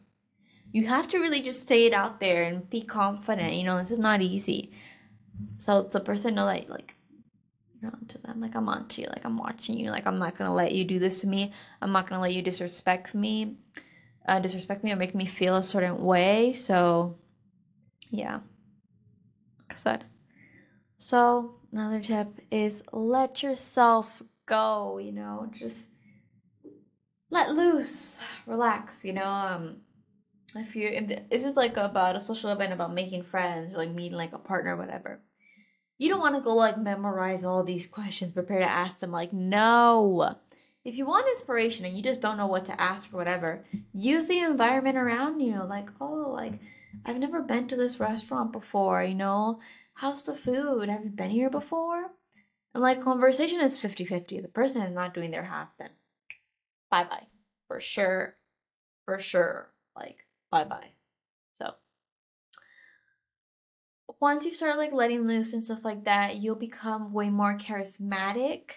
You 0.71 0.85
have 0.87 1.07
to 1.09 1.19
really 1.19 1.41
just 1.41 1.67
say 1.67 1.85
it 1.85 1.93
out 1.93 2.19
there 2.19 2.43
and 2.43 2.69
be 2.69 2.81
confident. 2.81 3.55
You 3.55 3.63
know, 3.63 3.77
this 3.77 3.91
is 3.91 3.99
not 3.99 4.21
easy. 4.21 4.71
So 5.57 5.79
it's 5.79 5.95
a 5.95 5.99
person 5.99 6.35
know 6.35 6.45
that 6.45 6.69
like 6.69 6.93
you're 7.81 7.91
on 7.91 8.05
to 8.07 8.17
them. 8.19 8.39
Like 8.39 8.55
I'm 8.55 8.69
on 8.69 8.87
to 8.87 9.01
you. 9.01 9.07
Like 9.07 9.25
I'm 9.25 9.37
watching 9.37 9.77
you. 9.77 9.89
Like 9.89 10.05
I'm 10.05 10.19
not 10.19 10.37
gonna 10.37 10.53
let 10.53 10.73
you 10.73 10.83
do 10.83 10.99
this 10.99 11.21
to 11.21 11.27
me. 11.27 11.51
I'm 11.81 11.91
not 11.91 12.07
gonna 12.07 12.21
let 12.21 12.33
you 12.33 12.41
disrespect 12.41 13.15
me, 13.15 13.57
uh, 14.27 14.39
disrespect 14.39 14.83
me 14.83 14.91
or 14.91 14.95
make 14.95 15.15
me 15.15 15.25
feel 15.25 15.55
a 15.55 15.63
certain 15.63 16.03
way. 16.03 16.53
So, 16.53 17.17
yeah, 18.11 18.35
like 18.35 19.71
I 19.71 19.73
said. 19.73 20.05
So 20.97 21.58
another 21.71 21.99
tip 21.99 22.27
is 22.51 22.83
let 22.91 23.43
yourself 23.43 24.21
go, 24.45 24.97
you 24.97 25.11
know, 25.11 25.51
just 25.57 25.87
let 27.29 27.51
loose, 27.51 28.19
relax, 28.45 29.05
you 29.05 29.13
know. 29.13 29.29
Um, 29.29 29.77
if 30.55 30.75
you 30.75 30.87
if 30.87 31.29
this 31.29 31.45
is 31.45 31.55
like 31.55 31.77
about 31.77 32.15
a 32.15 32.19
social 32.19 32.51
event 32.51 32.73
about 32.73 32.93
making 32.93 33.23
friends 33.23 33.73
or 33.73 33.77
like 33.77 33.91
meeting 33.91 34.17
like 34.17 34.33
a 34.33 34.39
partner, 34.39 34.75
whatever. 34.75 35.19
You 35.97 36.09
don't 36.09 36.21
want 36.21 36.35
to 36.35 36.41
go 36.41 36.55
like 36.55 36.77
memorize 36.77 37.43
all 37.43 37.63
these 37.63 37.85
questions, 37.85 38.31
prepare 38.31 38.59
to 38.59 38.69
ask 38.69 38.99
them. 38.99 39.11
Like, 39.11 39.33
no. 39.33 40.35
If 40.85 40.95
you 40.95 41.05
want 41.05 41.27
inspiration 41.27 41.85
and 41.85 41.95
you 41.95 42.01
just 42.01 42.21
don't 42.21 42.37
know 42.37 42.47
what 42.47 42.65
to 42.65 42.81
ask 42.81 43.13
or 43.13 43.17
whatever, 43.17 43.65
use 43.93 44.27
the 44.27 44.39
environment 44.39 44.97
around 44.97 45.41
you. 45.41 45.61
Like, 45.67 45.89
oh, 45.99 46.31
like 46.33 46.53
I've 47.05 47.17
never 47.17 47.41
been 47.41 47.67
to 47.67 47.75
this 47.75 47.99
restaurant 47.99 48.53
before, 48.53 49.03
you 49.03 49.13
know 49.13 49.59
how's 49.99 50.23
the 50.23 50.33
food? 50.33 50.87
Have 50.87 51.03
you 51.03 51.09
been 51.09 51.29
here 51.29 51.49
before? 51.49 52.05
And 52.73 52.81
like 52.81 53.03
conversation 53.03 53.59
is 53.59 53.79
50 53.81 54.05
50. 54.05 54.39
The 54.39 54.47
person 54.47 54.81
is 54.81 54.93
not 54.93 55.13
doing 55.13 55.31
their 55.31 55.43
half, 55.43 55.67
then 55.77 55.89
bye 56.89 57.03
bye. 57.03 57.27
For 57.67 57.81
sure. 57.81 58.37
For 59.05 59.19
sure. 59.19 59.69
Like, 59.95 60.25
bye 60.51 60.63
bye. 60.63 60.91
So, 61.55 61.73
once 64.21 64.45
you 64.45 64.53
start 64.53 64.77
like 64.77 64.93
letting 64.93 65.27
loose 65.27 65.51
and 65.51 65.63
stuff 65.63 65.83
like 65.83 66.05
that, 66.05 66.37
you'll 66.37 66.55
become 66.55 67.11
way 67.11 67.29
more 67.29 67.57
charismatic. 67.57 68.71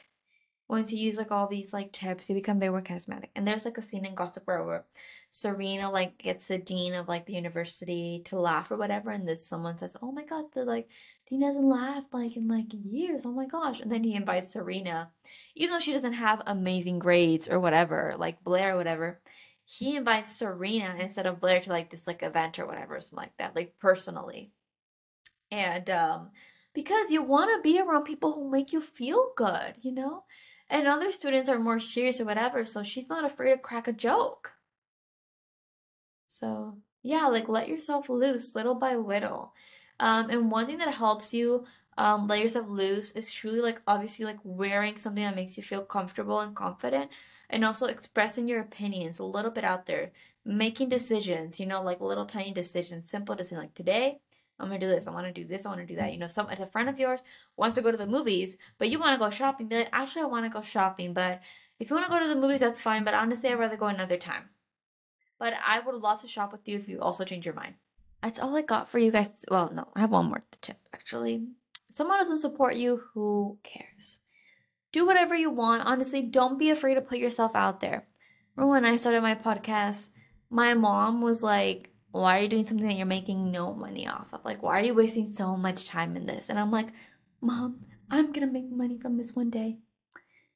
Once 0.69 0.91
you 0.91 0.99
use 0.99 1.19
like 1.19 1.31
all 1.31 1.47
these 1.47 1.73
like 1.73 1.93
tips, 1.93 2.29
you 2.29 2.35
become 2.35 2.59
way 2.59 2.69
more 2.69 2.83
charismatic. 2.83 3.29
And 3.37 3.47
there's 3.47 3.65
like 3.65 3.79
a 3.79 3.83
scene 3.83 4.05
in 4.05 4.17
Gossip 4.17 4.47
Girl 4.47 4.67
where 4.67 4.85
Serena 5.35 5.91
like 5.91 6.19
gets 6.19 6.47
the 6.47 6.59
dean 6.59 6.93
of 6.93 7.09
like 7.09 7.25
the 7.25 7.33
university 7.33 8.21
to 8.27 8.39
laugh 8.39 8.71
or 8.71 8.77
whatever, 8.77 9.11
and 9.11 9.27
this 9.27 9.47
someone 9.47 9.79
says, 9.79 9.97
"Oh 10.03 10.13
my 10.13 10.25
god, 10.25 10.53
the 10.53 10.63
like 10.63 10.91
dean 11.27 11.41
hasn't 11.41 11.65
laughed 11.65 12.13
like 12.13 12.37
in 12.37 12.49
like 12.49 12.67
years. 12.71 13.25
Oh 13.25 13.33
my 13.33 13.47
gosh!" 13.47 13.81
And 13.81 13.91
then 13.91 14.05
he 14.05 14.15
invites 14.15 14.53
Serena, 14.53 15.11
even 15.55 15.73
though 15.73 15.81
she 15.81 15.95
doesn't 15.95 16.13
have 16.13 16.43
amazing 16.47 16.99
grades 16.99 17.49
or 17.49 17.59
whatever, 17.61 18.15
like 18.19 18.45
Blair 18.45 18.75
or 18.75 18.77
whatever. 18.77 19.23
He 19.65 19.97
invites 19.97 20.37
Serena 20.37 20.97
instead 21.01 21.27
of 21.27 21.41
Blair 21.41 21.61
to 21.63 21.71
like 21.71 21.91
this 21.91 22.07
like 22.07 22.23
event 22.23 22.59
or 22.59 22.67
whatever, 22.67 22.97
or 22.97 23.01
something 23.01 23.25
like 23.25 23.37
that, 23.39 23.57
like 23.57 23.79
personally. 23.79 24.53
And 25.51 25.89
um, 25.89 26.31
because 26.75 27.11
you 27.11 27.23
want 27.23 27.51
to 27.57 27.63
be 27.63 27.81
around 27.81 28.05
people 28.05 28.35
who 28.35 28.51
make 28.51 28.75
you 28.75 28.83
feel 28.83 29.33
good, 29.35 29.77
you 29.81 29.93
know. 29.93 30.25
And 30.69 30.87
other 30.87 31.11
students 31.11 31.49
are 31.49 31.59
more 31.59 31.81
serious 31.81 32.21
or 32.21 32.27
whatever, 32.27 32.67
so 32.67 32.83
she's 32.83 33.09
not 33.09 33.25
afraid 33.25 33.53
to 33.53 33.59
crack 33.59 33.89
a 33.89 33.95
joke 33.95 34.53
so, 36.33 36.79
yeah, 37.03 37.27
like 37.27 37.49
let 37.49 37.69
yourself 37.69 38.09
loose 38.09 38.55
little 38.55 38.75
by 38.75 38.95
little. 38.95 39.53
Um, 40.01 40.31
and 40.31 40.51
one 40.51 40.67
thing 40.67 40.79
that 40.79 40.95
helps 40.95 41.35
you 41.35 41.67
um, 41.99 42.27
let 42.27 42.41
yourself 42.41 42.67
loose 42.69 43.11
is 43.13 43.31
truly 43.31 43.61
like 43.61 43.83
obviously 43.87 44.25
like 44.25 44.39
wearing 44.43 44.97
something 44.97 45.23
that 45.23 45.37
makes 45.37 45.59
you 45.59 45.63
feel 45.63 45.85
comfortable 45.85 46.41
and 46.41 46.57
confident 46.57 47.11
and 47.51 47.65
also 47.67 47.87
expressing 47.87 48.49
your 48.49 48.61
opinions 48.63 49.19
a 49.19 49.25
little 49.25 49.51
bit 49.51 49.65
out 49.65 49.85
there 49.85 50.11
making 50.47 50.89
decisions 50.89 51.61
you 51.61 51.67
know 51.67 51.83
like 51.83 52.01
little 52.01 52.25
tiny 52.25 52.51
decisions 52.53 53.09
simple 53.09 53.35
decisions 53.35 53.61
like 53.61 53.75
today 53.75 54.19
i'm 54.59 54.69
gonna 54.69 54.81
do 54.81 54.89
this 54.89 55.07
i 55.07 55.11
want 55.11 55.27
to 55.27 55.33
do 55.33 55.47
this 55.47 55.67
i 55.67 55.69
want 55.69 55.81
to 55.81 55.87
do 55.87 55.97
that 55.97 56.13
you 56.13 56.19
know 56.19 56.27
some 56.27 56.49
if 56.51 56.61
a 56.61 56.67
friend 56.67 56.89
of 56.89 56.99
yours 56.99 57.21
wants 57.57 57.77
to 57.77 57.83
go 57.83 57.91
to 57.91 57.99
the 57.99 58.07
movies 58.07 58.57
but 58.79 58.89
you 58.89 58.99
want 58.99 59.15
to 59.15 59.25
go 59.25 59.31
shopping 59.31 59.69
be 59.69 59.77
like 59.77 59.89
actually 59.93 60.23
i 60.23 60.27
want 60.27 60.45
to 60.47 60.51
go 60.51 60.63
shopping 60.63 61.13
but 61.13 61.41
if 61.79 61.91
you 61.91 61.95
want 61.95 62.07
to 62.07 62.13
go 62.13 62.19
to 62.19 62.29
the 62.29 62.41
movies 62.41 62.61
that's 62.61 62.81
fine 62.81 63.05
but 63.05 63.15
honestly 63.15 63.51
i'd 63.51 63.59
rather 63.59 63.77
go 63.77 63.87
another 63.87 64.17
time 64.17 64.49
but 65.43 65.55
I 65.67 65.81
would 65.81 65.97
love 65.97 66.21
to 66.21 66.29
shop 66.29 66.53
with 66.53 66.69
you 66.69 66.79
if 66.79 66.89
you 66.89 67.01
also 67.01 67.25
change 67.25 67.45
your 67.45 67.57
mind. 67.57 67.75
That's 68.23 68.39
all 68.39 68.57
I 68.57 68.63
got 68.63 68.89
for 68.89 69.01
you 69.01 69.11
guys. 69.11 69.45
Well, 69.51 69.73
no, 69.75 69.89
I 69.93 69.99
have 69.99 70.13
one 70.13 70.27
more 70.27 70.41
tip 70.61 70.77
actually. 70.95 71.49
Someone 71.91 72.21
doesn't 72.21 72.39
support 72.39 72.77
you, 72.77 73.03
who 73.13 73.59
cares? 73.65 74.21
Do 74.93 75.05
whatever 75.05 75.35
you 75.35 75.51
want. 75.51 75.83
Honestly, 75.85 76.23
don't 76.23 76.61
be 76.61 76.71
afraid 76.71 76.95
to 76.95 77.01
put 77.01 77.19
yourself 77.19 77.57
out 77.57 77.81
there. 77.81 78.07
Remember 78.55 78.71
when 78.71 78.85
I 78.85 78.95
started 78.95 79.21
my 79.21 79.35
podcast, 79.35 80.11
my 80.49 80.75
mom 80.75 81.23
was 81.23 81.43
like, 81.43 81.91
why 82.13 82.39
are 82.39 82.43
you 82.43 82.49
doing 82.49 82.63
something 82.63 82.87
that 82.87 82.95
you're 82.95 83.07
making 83.07 83.51
no 83.51 83.75
money 83.75 84.07
off 84.07 84.29
of? 84.33 84.45
Like, 84.45 84.63
why 84.63 84.79
are 84.79 84.85
you 84.85 84.95
wasting 84.95 85.27
so 85.27 85.57
much 85.57 85.89
time 85.89 86.15
in 86.15 86.25
this? 86.25 86.51
And 86.51 86.59
I'm 86.59 86.71
like, 86.71 86.91
Mom, 87.41 87.81
I'm 88.13 88.31
gonna 88.31 88.47
make 88.47 88.71
money 88.71 88.97
from 88.97 89.17
this 89.17 89.35
one 89.35 89.51
day. 89.51 89.79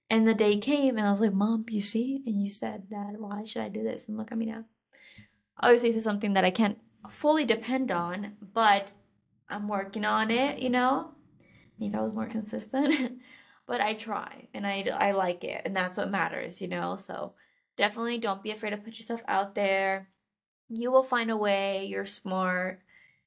And 0.08 0.28
the 0.28 0.34
day 0.34 0.58
came, 0.58 0.96
and 0.96 1.08
I 1.08 1.10
was 1.10 1.20
like, 1.20 1.32
Mom, 1.32 1.64
you 1.70 1.80
see? 1.80 2.22
And 2.24 2.40
you 2.40 2.50
said 2.50 2.84
that, 2.90 3.18
why 3.18 3.42
should 3.42 3.62
I 3.62 3.68
do 3.68 3.82
this? 3.82 4.06
And 4.06 4.16
look 4.16 4.30
at 4.30 4.38
me 4.38 4.46
now. 4.46 4.64
Obviously, 5.60 5.90
this 5.90 5.98
is 5.98 6.04
something 6.04 6.34
that 6.34 6.44
I 6.44 6.50
can't 6.50 6.78
fully 7.10 7.44
depend 7.44 7.90
on, 7.90 8.36
but 8.52 8.90
I'm 9.48 9.68
working 9.68 10.04
on 10.04 10.30
it, 10.30 10.58
you 10.58 10.70
know? 10.70 11.12
If 11.78 11.94
I 11.94 12.02
was 12.02 12.12
more 12.12 12.26
consistent. 12.26 13.20
but 13.66 13.80
I 13.80 13.94
try 13.94 14.48
and 14.54 14.66
I, 14.66 14.88
I 14.92 15.12
like 15.12 15.44
it, 15.44 15.62
and 15.64 15.74
that's 15.74 15.96
what 15.96 16.10
matters, 16.10 16.60
you 16.60 16.68
know? 16.68 16.96
So 16.96 17.34
definitely 17.76 18.18
don't 18.18 18.42
be 18.42 18.52
afraid 18.52 18.70
to 18.70 18.76
put 18.76 18.96
yourself 18.96 19.22
out 19.28 19.54
there. 19.54 20.08
You 20.68 20.90
will 20.90 21.02
find 21.02 21.30
a 21.30 21.36
way, 21.36 21.86
you're 21.86 22.06
smart. 22.06 22.80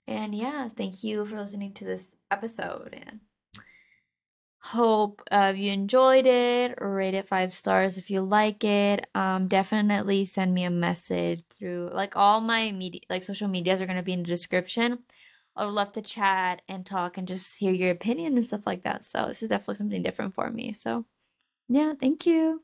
And 0.07 0.33
yeah, 0.33 0.67
thank 0.67 1.03
you 1.03 1.25
for 1.25 1.39
listening 1.39 1.73
to 1.75 1.85
this 1.85 2.15
episode. 2.31 2.97
And 3.05 3.19
hope 4.71 5.21
uh, 5.31 5.53
you 5.55 5.71
enjoyed 5.71 6.25
it 6.25 6.75
rate 6.81 7.13
it 7.13 7.27
five 7.27 7.53
stars 7.53 7.97
if 7.97 8.09
you 8.09 8.21
like 8.21 8.63
it. 8.63 9.07
Um 9.15 9.47
definitely 9.47 10.25
send 10.25 10.53
me 10.53 10.63
a 10.65 10.69
message 10.69 11.41
through 11.49 11.91
like 11.93 12.15
all 12.15 12.41
my 12.41 12.71
media 12.71 13.01
like 13.09 13.23
social 13.23 13.47
medias 13.47 13.81
are 13.81 13.85
going 13.85 13.97
to 13.97 14.03
be 14.03 14.13
in 14.13 14.21
the 14.23 14.27
description. 14.27 14.99
I 15.55 15.65
would 15.65 15.73
love 15.73 15.91
to 15.93 16.01
chat 16.01 16.61
and 16.69 16.85
talk 16.85 17.17
and 17.17 17.27
just 17.27 17.57
hear 17.57 17.73
your 17.73 17.91
opinion 17.91 18.37
and 18.37 18.47
stuff 18.47 18.65
like 18.67 18.83
that. 18.83 19.05
So 19.05 19.27
this 19.27 19.43
is 19.43 19.49
definitely 19.49 19.75
something 19.75 20.03
different 20.03 20.35
for 20.35 20.49
me. 20.51 20.73
So 20.73 21.05
yeah 21.69 21.93
thank 21.99 22.25
you 22.25 22.63